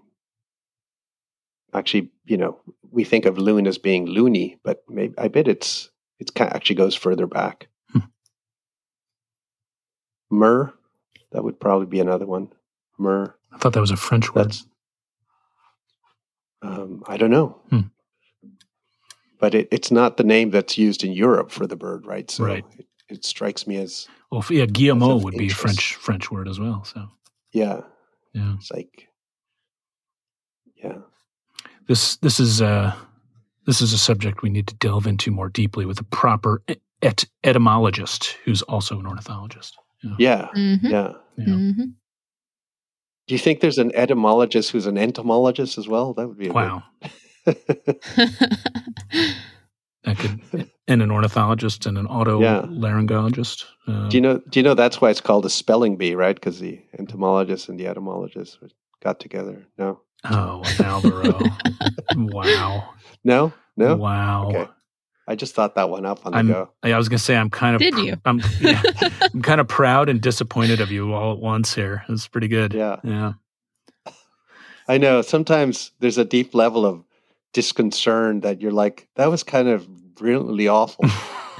[1.74, 2.60] Actually, you know,
[2.92, 5.90] we think of loon as being loony, but maybe I bet it's
[6.20, 7.68] it's kind actually goes further back.
[7.92, 8.00] Hmm.
[10.32, 10.74] Murre,
[11.32, 12.52] that would probably be another one.
[13.00, 13.34] Murre.
[13.52, 14.56] I thought that was a French word.
[16.62, 17.60] Um, I don't know.
[17.70, 17.80] Hmm.
[19.40, 22.30] But it, it's not the name that's used in Europe for the bird, right?
[22.30, 22.66] So Right.
[22.78, 25.50] It, it strikes me as well, yeah, Guillemot would be a.
[25.50, 26.84] French French word as well.
[26.84, 27.08] So
[27.52, 27.82] yeah,
[28.34, 28.54] yeah.
[28.56, 29.08] it's like
[30.76, 31.00] yeah.
[31.90, 32.94] This this is uh
[33.66, 36.80] this is a subject we need to delve into more deeply with a proper et-
[37.02, 39.76] et- etymologist who's also an ornithologist.
[40.18, 41.14] Yeah, hmm yeah.
[41.38, 41.46] Yeah.
[41.46, 41.72] hmm
[43.28, 46.14] Do you think there's an etymologist who's an entomologist as well?
[46.14, 46.84] That would be a Wow.
[47.02, 47.12] good-
[50.06, 52.62] That could and an ornithologist and an Yeah.
[52.66, 53.66] otolaryngologist.
[53.88, 54.40] Uh, do you know?
[54.50, 56.36] Do you know that's why it's called a spelling bee, right?
[56.36, 58.58] Because the entomologist and the etymologist
[59.04, 59.68] got together.
[59.78, 61.40] No, Oh, Alvaro.
[62.16, 62.90] wow.
[63.24, 63.96] no, no.
[63.96, 64.50] Wow.
[64.50, 64.68] Okay.
[65.28, 66.70] I just thought that one up on the I'm- go.
[66.84, 68.18] I was gonna say I'm kind of Did you?
[68.26, 68.82] I'm yeah,
[69.34, 72.04] I'm kind of proud and disappointed of you all at once here.
[72.10, 72.74] It's pretty good.
[72.74, 73.34] Yeah, Yeah.
[74.88, 75.22] I know.
[75.22, 77.04] Sometimes there's a deep level of
[77.54, 81.06] disconcern that you're like, that was kind of brilliantly awful.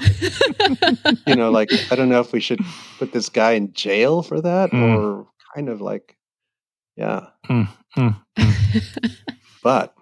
[1.26, 2.60] you know, like I don't know if we should
[2.98, 4.96] put this guy in jail for that Mm.
[4.98, 6.16] or kind of like,
[7.00, 7.26] yeah.
[7.48, 8.16] Mm, mm.
[9.62, 9.94] But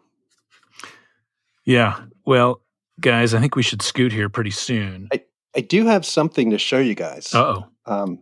[1.65, 2.01] Yeah.
[2.27, 2.61] Well,
[3.01, 5.09] guys, I think we should scoot here pretty soon.
[5.13, 5.23] I
[5.57, 7.35] I do have something to show you guys.
[7.35, 7.67] Uh oh.
[7.87, 8.19] Um,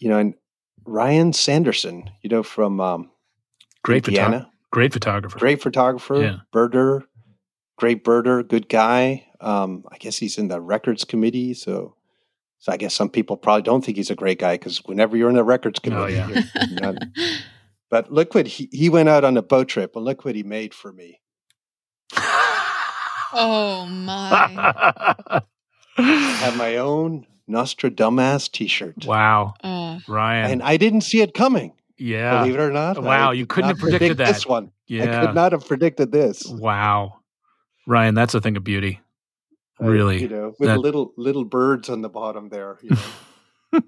[0.00, 0.34] you know, and
[0.84, 3.10] Ryan Sanderson, you know, from um,
[3.84, 4.26] Great photographer.
[4.34, 5.38] Indiana, Great photographer.
[5.38, 6.36] great photographer, Yeah.
[6.52, 7.02] birder,
[7.76, 9.26] great birder, good guy.
[9.40, 11.94] Um, I guess he's in the records committee, so
[12.58, 15.28] so I guess some people probably don't think he's a great guy because whenever you're
[15.30, 16.42] in the records committee, Oh, yeah.
[16.68, 16.96] you're not,
[17.90, 20.42] But look what he, he went out on a boat trip, and look what he
[20.42, 21.20] made for me.
[23.32, 25.42] oh my!
[25.96, 26.02] I
[26.40, 29.04] have my own Nostradamus T-shirt.
[29.06, 30.50] Wow, Oh, Ryan.
[30.50, 31.72] and I didn't see it coming.
[31.96, 32.42] yeah.
[32.42, 33.02] Believe it or not.
[33.02, 34.34] Wow, I you couldn't have predicted predict that.
[34.34, 36.46] This one, yeah, I could not have predicted this.
[36.46, 37.20] Wow.
[37.86, 39.00] Ryan, that's a thing of beauty.
[39.80, 40.20] I- Really?
[40.20, 42.78] you know, with That- little little birds on the bottom there.
[42.82, 43.00] You know.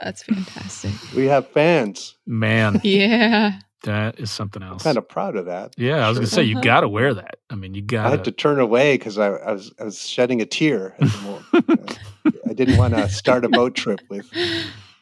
[0.00, 0.92] that's fantastic.
[1.14, 2.16] we have fans.
[2.26, 3.58] Man, Yeah.
[3.84, 4.82] that is something I'm else.
[4.82, 5.74] kind of proud of that.
[5.76, 6.20] yeah, I was Sure.
[6.20, 6.62] going to say, you Uh-huh.
[6.64, 7.36] got to wear that.
[7.50, 8.06] I mean, you got.
[8.06, 10.94] I had to turn away because I, I was I was shedding a tear.
[11.00, 11.98] At the.
[12.48, 14.30] I didn't want to start a boat trip with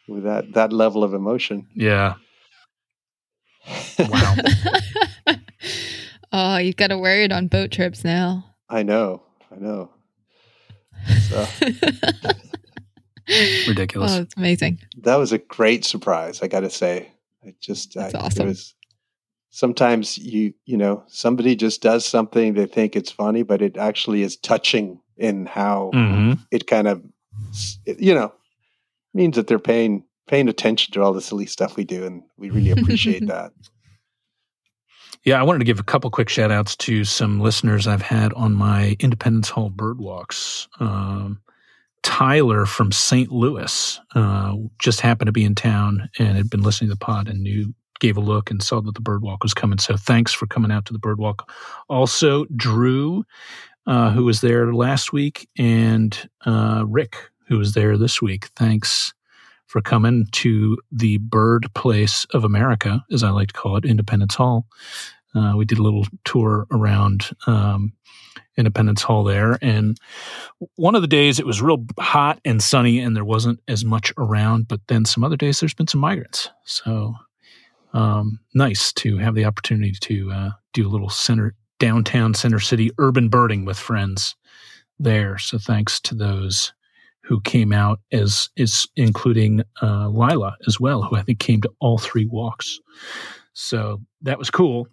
[0.07, 1.67] with that that level of emotion.
[1.75, 2.15] Yeah.
[3.99, 4.37] Wow.
[6.33, 8.45] oh, you've got to wear it on boat trips now.
[8.71, 9.23] I know,
[9.55, 9.91] I know.
[11.29, 11.47] So
[13.67, 14.13] Ridiculous.
[14.13, 14.81] Oh, it's amazing.
[15.03, 16.43] that was a great surprise.
[16.43, 17.13] I got to say,
[17.45, 18.47] I just That's I, awesome.
[18.47, 18.75] It was,
[19.51, 24.23] sometimes you you know somebody just does something they think it's funny, but it actually
[24.23, 27.03] is touching in how hmm it kind of
[27.87, 28.33] you know
[29.15, 32.51] means that they're paying paying attention to all the silly stuff we do, and we
[32.51, 33.53] really appreciate that.
[35.25, 38.33] Yeah, I wanted to give a couple quick shout outs to some listeners I've had
[38.35, 40.69] on my Independence Hall bird walks.
[40.81, 41.41] Um,
[42.03, 43.31] Tyler from St.
[43.31, 47.29] Louis uh, just happened to be in town and had been listening to the pod
[47.29, 49.79] and knew, gave a look and saw that the bird walk was coming.
[49.79, 51.51] So thanks for coming out to the bird walk.
[51.89, 53.25] Also, Drew,
[53.87, 58.47] uh, who was there last week, and uh, Rick, who was there this week.
[58.57, 59.15] Thanks
[59.67, 64.35] for coming to the bird place of America, as I like to call it, Independence
[64.35, 64.67] Hall.
[65.35, 67.93] Uh, we did a little tour around um,
[68.57, 69.59] Independence Hall there.
[69.63, 69.99] And
[70.77, 74.13] one of the days it was real hot and sunny and there wasn't as much
[74.19, 76.51] around, but then some other days there's been some migrants.
[76.65, 77.15] So
[77.93, 82.91] um, nice to have the opportunity to uh, do a little center, downtown center city
[82.99, 84.35] urban birding with friends
[84.99, 85.39] there.
[85.39, 86.73] So thanks to those
[87.23, 91.71] who came out as is including uh, Lila as well, who I think came to
[91.79, 92.81] all three walks.
[93.53, 94.89] So that was cool.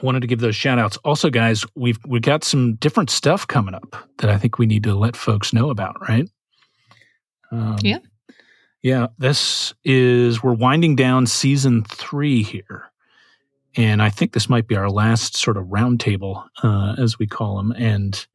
[0.00, 0.96] Wanted to give those shout outs.
[1.04, 4.84] Also, guys, we've we've got some different stuff coming up that I think we need
[4.84, 6.28] to let folks know about, right?
[7.50, 7.98] Um, Yeah.
[8.82, 9.08] Yeah.
[9.18, 12.90] This is we're winding down season three here.
[13.76, 17.56] And I think this might be our last sort of roundtable, uh, as we call
[17.56, 17.72] them.
[17.72, 18.26] And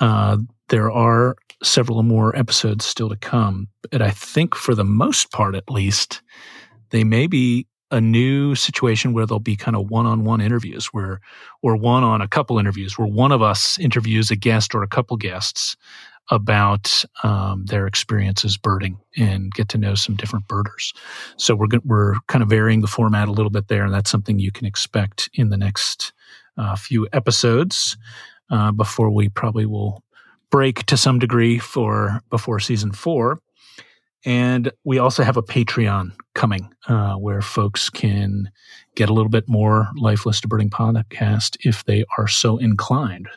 [0.00, 3.68] uh, there are several more episodes still to come.
[3.90, 6.22] But I think for the most part, at least,
[6.90, 11.20] they may be a new situation where there'll be kind of one-on-one interviews where
[11.62, 14.88] or one on a couple interviews where one of us interviews a guest or a
[14.88, 15.76] couple guests
[16.30, 20.92] about um, their experiences birding and get to know some different birders.
[21.36, 24.38] So we're we're kind of varying the format a little bit there and that's something
[24.38, 26.12] you can expect in the next
[26.56, 27.96] uh, few episodes
[28.50, 30.02] uh, before we probably will
[30.50, 33.40] break to some degree for before season four
[34.24, 38.50] and we also have a Patreon coming uh, where folks can
[38.94, 43.28] get a little bit more Life List to Birding podcast if they are so inclined.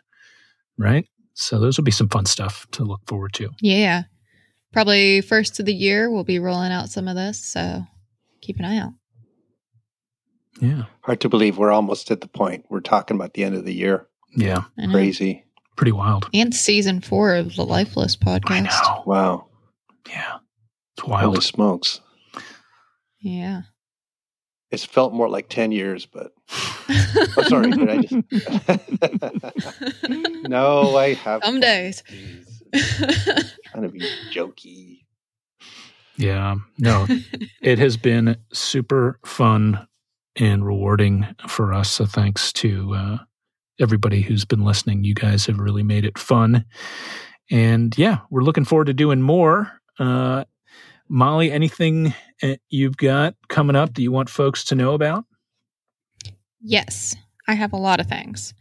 [0.78, 1.08] Right?
[1.34, 3.50] So those will be some fun stuff to look forward to.
[3.62, 4.04] Yeah.
[4.72, 7.44] Probably first of the year, we'll be rolling out some of this.
[7.44, 7.84] So
[8.42, 8.94] keep an eye out.
[10.60, 10.84] Yeah.
[11.02, 12.66] Hard to believe we're almost at the point.
[12.70, 14.08] We're talking about the end of the year.
[14.36, 14.64] Yeah.
[14.92, 15.46] Crazy.
[15.76, 16.30] Pretty wild.
[16.34, 18.52] And season four of the Life List podcast.
[18.52, 18.60] I
[18.96, 19.04] know.
[19.06, 19.48] Wow.
[20.08, 20.38] Yeah.
[21.04, 21.44] It's Holy wild.
[21.44, 22.00] smokes.
[23.20, 23.64] Yeah.
[24.72, 27.72] It's felt more like 10 years, but oh, sorry.
[27.72, 28.24] Did I just?
[30.50, 31.44] no, I have.
[31.44, 32.02] Some days.
[32.10, 33.52] Jeez.
[33.72, 34.00] Trying to be
[34.34, 35.02] jokey.
[36.18, 36.56] Yeah.
[36.80, 37.06] No,
[37.62, 39.88] it has been super fun
[40.38, 41.92] and rewarding for us.
[41.92, 43.18] So thanks to uh,
[43.80, 45.04] everybody who's been listening.
[45.04, 46.66] You guys have really made it fun.
[47.52, 49.72] And yeah, we're looking forward to doing more.
[50.00, 50.46] Uh,
[51.14, 52.12] Molly, anything
[52.42, 55.26] uh, you've got coming up that you want folks to know about?
[56.60, 57.16] Yes,
[57.48, 58.56] I have a lot of things.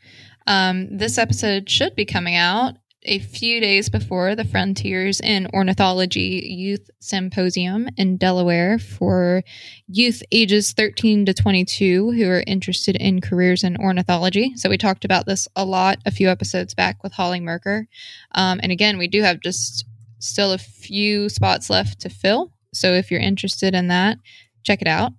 [0.46, 2.74] Um, this episode should be coming out
[3.04, 9.42] a few days before the Frontiers in Ornithology Youth Symposium in Delaware for
[9.88, 14.52] youth ages 13 to 22 who are interested in careers in ornithology.
[14.56, 17.88] So, we talked about this a lot a few episodes back with Holly Merker.
[18.34, 19.86] Um, and again, we do have just
[20.22, 22.52] still a few spots left to fill.
[22.72, 24.18] So, if you're interested in that,
[24.64, 25.12] check it out.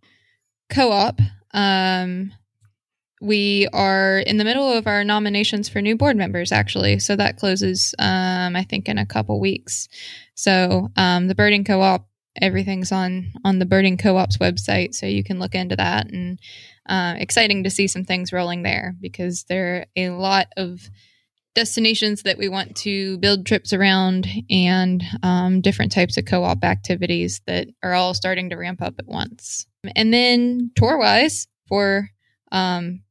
[0.70, 1.20] Co op.
[1.54, 2.32] Um,
[3.24, 7.38] we are in the middle of our nominations for new board members actually so that
[7.38, 9.88] closes um, i think in a couple weeks
[10.36, 12.06] so um, the birding co-op
[12.42, 16.38] everything's on on the birding co-op's website so you can look into that and
[16.90, 20.90] uh, exciting to see some things rolling there because there are a lot of
[21.56, 27.42] destinations that we want to build trips around and um, different types of co-op activities
[27.46, 32.10] that are all starting to ramp up at once and then tour wise for
[32.52, 33.02] um,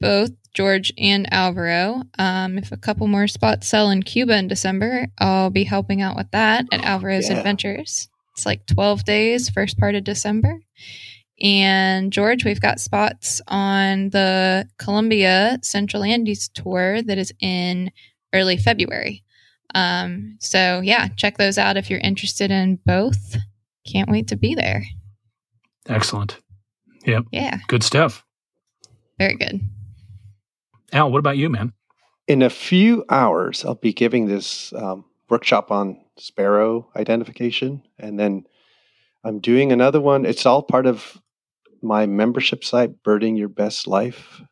[0.00, 2.02] both George and Alvaro.
[2.18, 6.16] Um, if a couple more spots sell in Cuba in December, I'll be helping out
[6.16, 7.36] with that at Alvaro's yeah.
[7.36, 8.08] Adventures.
[8.32, 10.60] It's like 12 days, first part of December.
[11.42, 17.92] And George, we've got spots on the Colombia Central Andes tour that is in
[18.32, 19.22] early February.
[19.74, 23.36] Um, so, yeah, check those out if you're interested in both.
[23.86, 24.82] Can't wait to be there.
[25.88, 26.38] Excellent.
[27.04, 27.24] Yep.
[27.30, 27.58] Yeah.
[27.68, 28.24] Good stuff.
[29.18, 29.60] Very good.
[30.92, 31.72] Al, what about you, man?
[32.26, 37.82] In a few hours, I'll be giving this um, workshop on sparrow identification.
[37.98, 38.46] And then
[39.22, 40.24] I'm doing another one.
[40.24, 41.20] It's all part of
[41.86, 44.42] my membership site, Birding Your Best Life.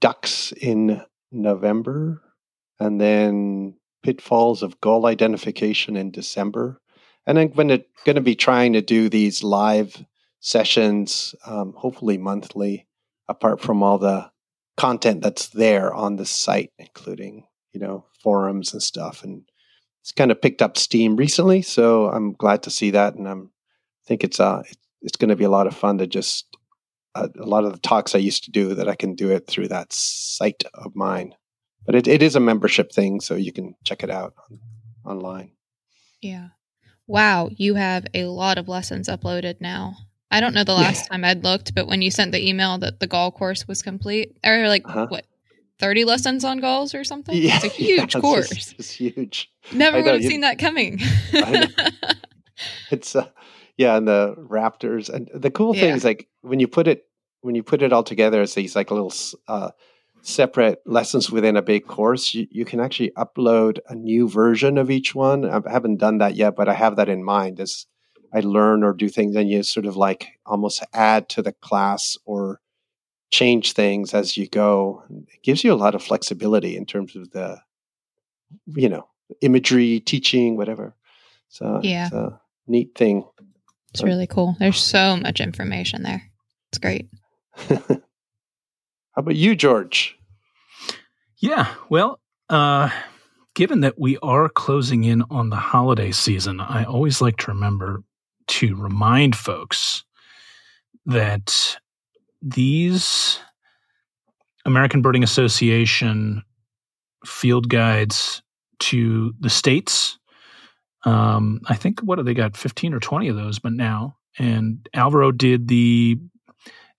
[0.00, 2.22] Ducks in November.
[2.78, 6.80] And then pitfalls of gull identification in December.
[7.26, 10.04] And I'm going to, be trying to do these live
[10.40, 12.86] sessions, um, hopefully monthly,
[13.28, 14.30] apart from all the
[14.76, 19.24] content that's there on the site, including you know forums and stuff.
[19.24, 19.42] And
[20.00, 23.50] it's kind of picked up steam recently, so I'm glad to see that, and I'm
[24.04, 24.62] I think it's uh
[25.02, 26.56] it's going to be a lot of fun to just
[27.24, 29.68] a lot of the talks I used to do that I can do it through
[29.68, 31.34] that site of mine.
[31.86, 34.60] But it, it is a membership thing, so you can check it out on,
[35.04, 35.52] online.
[36.20, 36.48] Yeah.
[37.06, 39.96] Wow, you have a lot of lessons uploaded now.
[40.30, 41.08] I don't know the last yeah.
[41.08, 44.36] time I'd looked, but when you sent the email that the gull course was complete,
[44.44, 45.06] or like uh-huh.
[45.08, 45.24] what,
[45.78, 47.34] 30 lessons on gulls or something?
[47.34, 48.52] Yeah, it's a huge yeah, course.
[48.52, 49.50] It's, it's, huge.
[49.72, 51.00] Never would have you, seen that coming.
[52.90, 53.28] it's, uh,
[53.78, 55.08] yeah, and the Raptors.
[55.08, 57.06] And the cool thing is like when you put it,
[57.40, 59.12] when you put it all together as these like little
[59.46, 59.70] uh,
[60.22, 64.90] separate lessons within a big course, you, you can actually upload a new version of
[64.90, 65.44] each one.
[65.44, 67.86] I haven't done that yet, but I have that in mind as
[68.32, 72.18] I learn or do things, and you sort of like almost add to the class
[72.24, 72.60] or
[73.30, 75.02] change things as you go.
[75.10, 77.60] It gives you a lot of flexibility in terms of the,
[78.66, 79.08] you know,
[79.40, 80.94] imagery, teaching, whatever.
[81.48, 83.24] So yeah, it's a neat thing.
[83.90, 84.56] It's really cool.
[84.58, 86.22] There's so much information there.
[86.70, 87.08] It's great.
[87.68, 88.00] How
[89.16, 90.16] about you, George?
[91.38, 92.90] Yeah, well, uh,
[93.54, 98.02] given that we are closing in on the holiday season, I always like to remember
[98.48, 100.04] to remind folks
[101.06, 101.78] that
[102.40, 103.38] these
[104.64, 106.42] American Birding Association
[107.24, 108.42] field guides
[108.80, 110.18] to the states.
[111.04, 112.56] Um, I think what have they got?
[112.56, 114.16] Fifteen or twenty of those, but now.
[114.38, 116.18] And Alvaro did the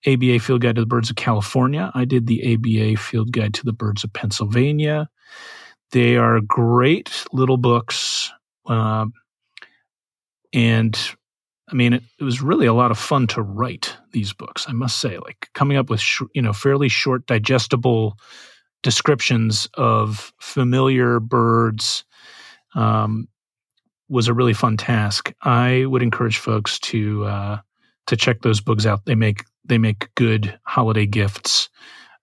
[0.06, 1.90] ABA field guide to the birds of California.
[1.94, 5.08] I did the ABA field guide to the birds of Pennsylvania.
[5.92, 8.30] They are great little books,
[8.66, 9.06] uh,
[10.52, 10.98] and
[11.68, 14.66] I mean, it, it, was really a lot of fun to write these books.
[14.68, 18.18] I must say, like coming up with sh- you know fairly short, digestible
[18.82, 22.04] descriptions of familiar birds
[22.74, 23.28] um,
[24.08, 25.32] was a really fun task.
[25.42, 27.58] I would encourage folks to uh,
[28.06, 29.04] to check those books out.
[29.06, 31.70] They make they make good holiday gifts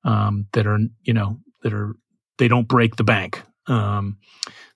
[0.04, 1.96] um, that are you know that are
[2.38, 3.42] they don't break the bank.
[3.68, 4.18] Um,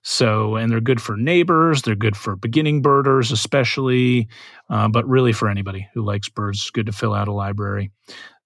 [0.02, 4.26] so, and they're good for neighbors, they're good for beginning birders, especially,
[4.68, 6.68] uh, but really for anybody who likes birds.
[6.70, 7.92] Good to fill out a library.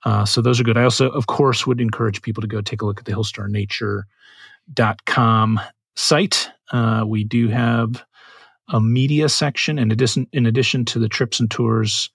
[0.05, 0.77] Uh, so, those are good.
[0.77, 5.61] I also, of course, would encourage people to go take a look at the hillstarnature.com
[5.97, 6.51] site.
[6.71, 8.05] Uh, we do have
[8.69, 12.11] a media section, in addition, in addition to the trips and tours,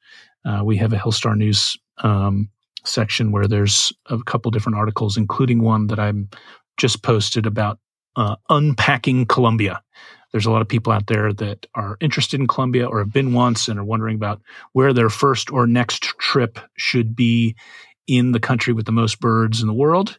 [0.45, 2.49] uh, we have a Hillstar News um,
[2.85, 6.29] section where there's a couple different articles, including one that I'm
[6.77, 7.79] just posted about
[8.15, 9.81] uh, unpacking Colombia.
[10.31, 13.33] There's a lot of people out there that are interested in Colombia or have been
[13.33, 14.41] once and are wondering about
[14.73, 17.55] where their first or next trip should be
[18.07, 20.17] in the country with the most birds in the world.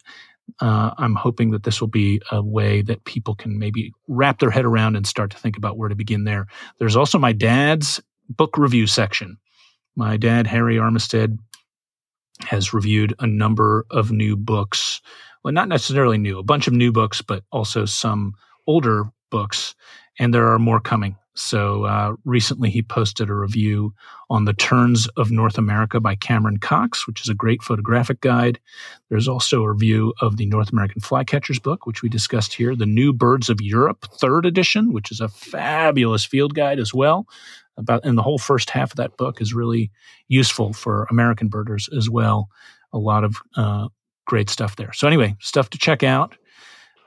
[0.61, 4.51] Uh, I'm hoping that this will be a way that people can maybe wrap their
[4.51, 6.47] head around and start to think about where to begin there.
[6.79, 9.39] There's also my dad's book review section.
[9.97, 11.39] My dad, Harry Armistead,
[12.45, 15.01] has reviewed a number of new books
[15.43, 18.35] well, not necessarily new, a bunch of new books, but also some
[18.67, 19.75] older books,
[20.19, 21.17] and there are more coming.
[21.35, 23.95] So uh, recently he posted a review
[24.29, 28.61] on The Terns of North America by Cameron Cox, which is a great photographic guide.
[29.09, 32.85] There's also a review of the North American Flycatchers book, which we discussed here, The
[32.85, 37.27] New Birds of Europe, third edition, which is a fabulous field guide as well.
[37.77, 39.91] About and the whole first half of that book is really
[40.29, 42.49] useful for American birders as well.
[42.93, 43.89] A lot of uh,
[44.27, 44.93] great stuff there.
[44.93, 46.37] So anyway, stuff to check out.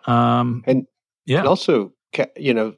[0.08, 0.86] Um, and
[1.26, 1.94] yeah, and also
[2.38, 2.76] you know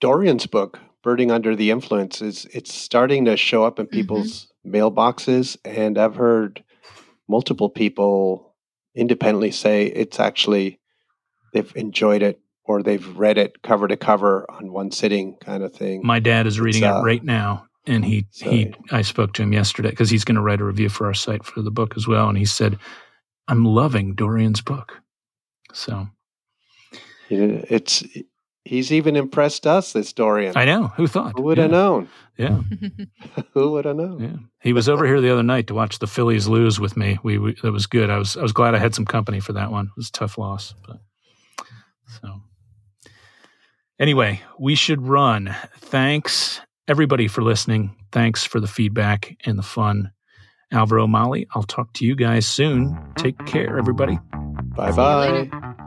[0.00, 3.96] Dorian's book, Birding Under the Influence, is it's starting to show up in mm-hmm.
[3.96, 4.76] people's mm-hmm.
[4.76, 6.62] mailboxes, and I've heard
[7.28, 8.54] multiple people
[8.94, 10.80] independently say it's actually
[11.52, 15.72] they've enjoyed it or they've read it cover to cover on one sitting kind of
[15.72, 16.00] thing.
[16.04, 19.52] My dad is reading uh, it right now and he he I spoke to him
[19.52, 22.06] yesterday cuz he's going to write a review for our site for the book as
[22.06, 22.78] well and he said
[23.48, 25.00] I'm loving Dorian's book.
[25.72, 26.08] So
[27.28, 28.04] it's
[28.66, 30.56] he's even impressed us this Dorian.
[30.56, 30.88] I know.
[30.96, 31.34] Who thought?
[31.36, 31.64] Who would yeah.
[31.64, 32.08] have known?
[32.36, 32.60] Yeah.
[33.54, 34.22] Who would have known?
[34.22, 34.36] Yeah.
[34.60, 37.18] He was over here the other night to watch the Phillies lose with me.
[37.22, 38.10] We, we that was good.
[38.10, 39.86] I was I was glad I had some company for that one.
[39.86, 40.98] It was a tough loss, but
[42.20, 42.42] so
[43.98, 45.54] Anyway, we should run.
[45.78, 47.94] Thanks everybody for listening.
[48.12, 50.12] Thanks for the feedback and the fun.
[50.72, 52.98] Alvaro Molly, I'll talk to you guys soon.
[53.16, 54.18] Take care, everybody.
[54.76, 55.80] Bye bye.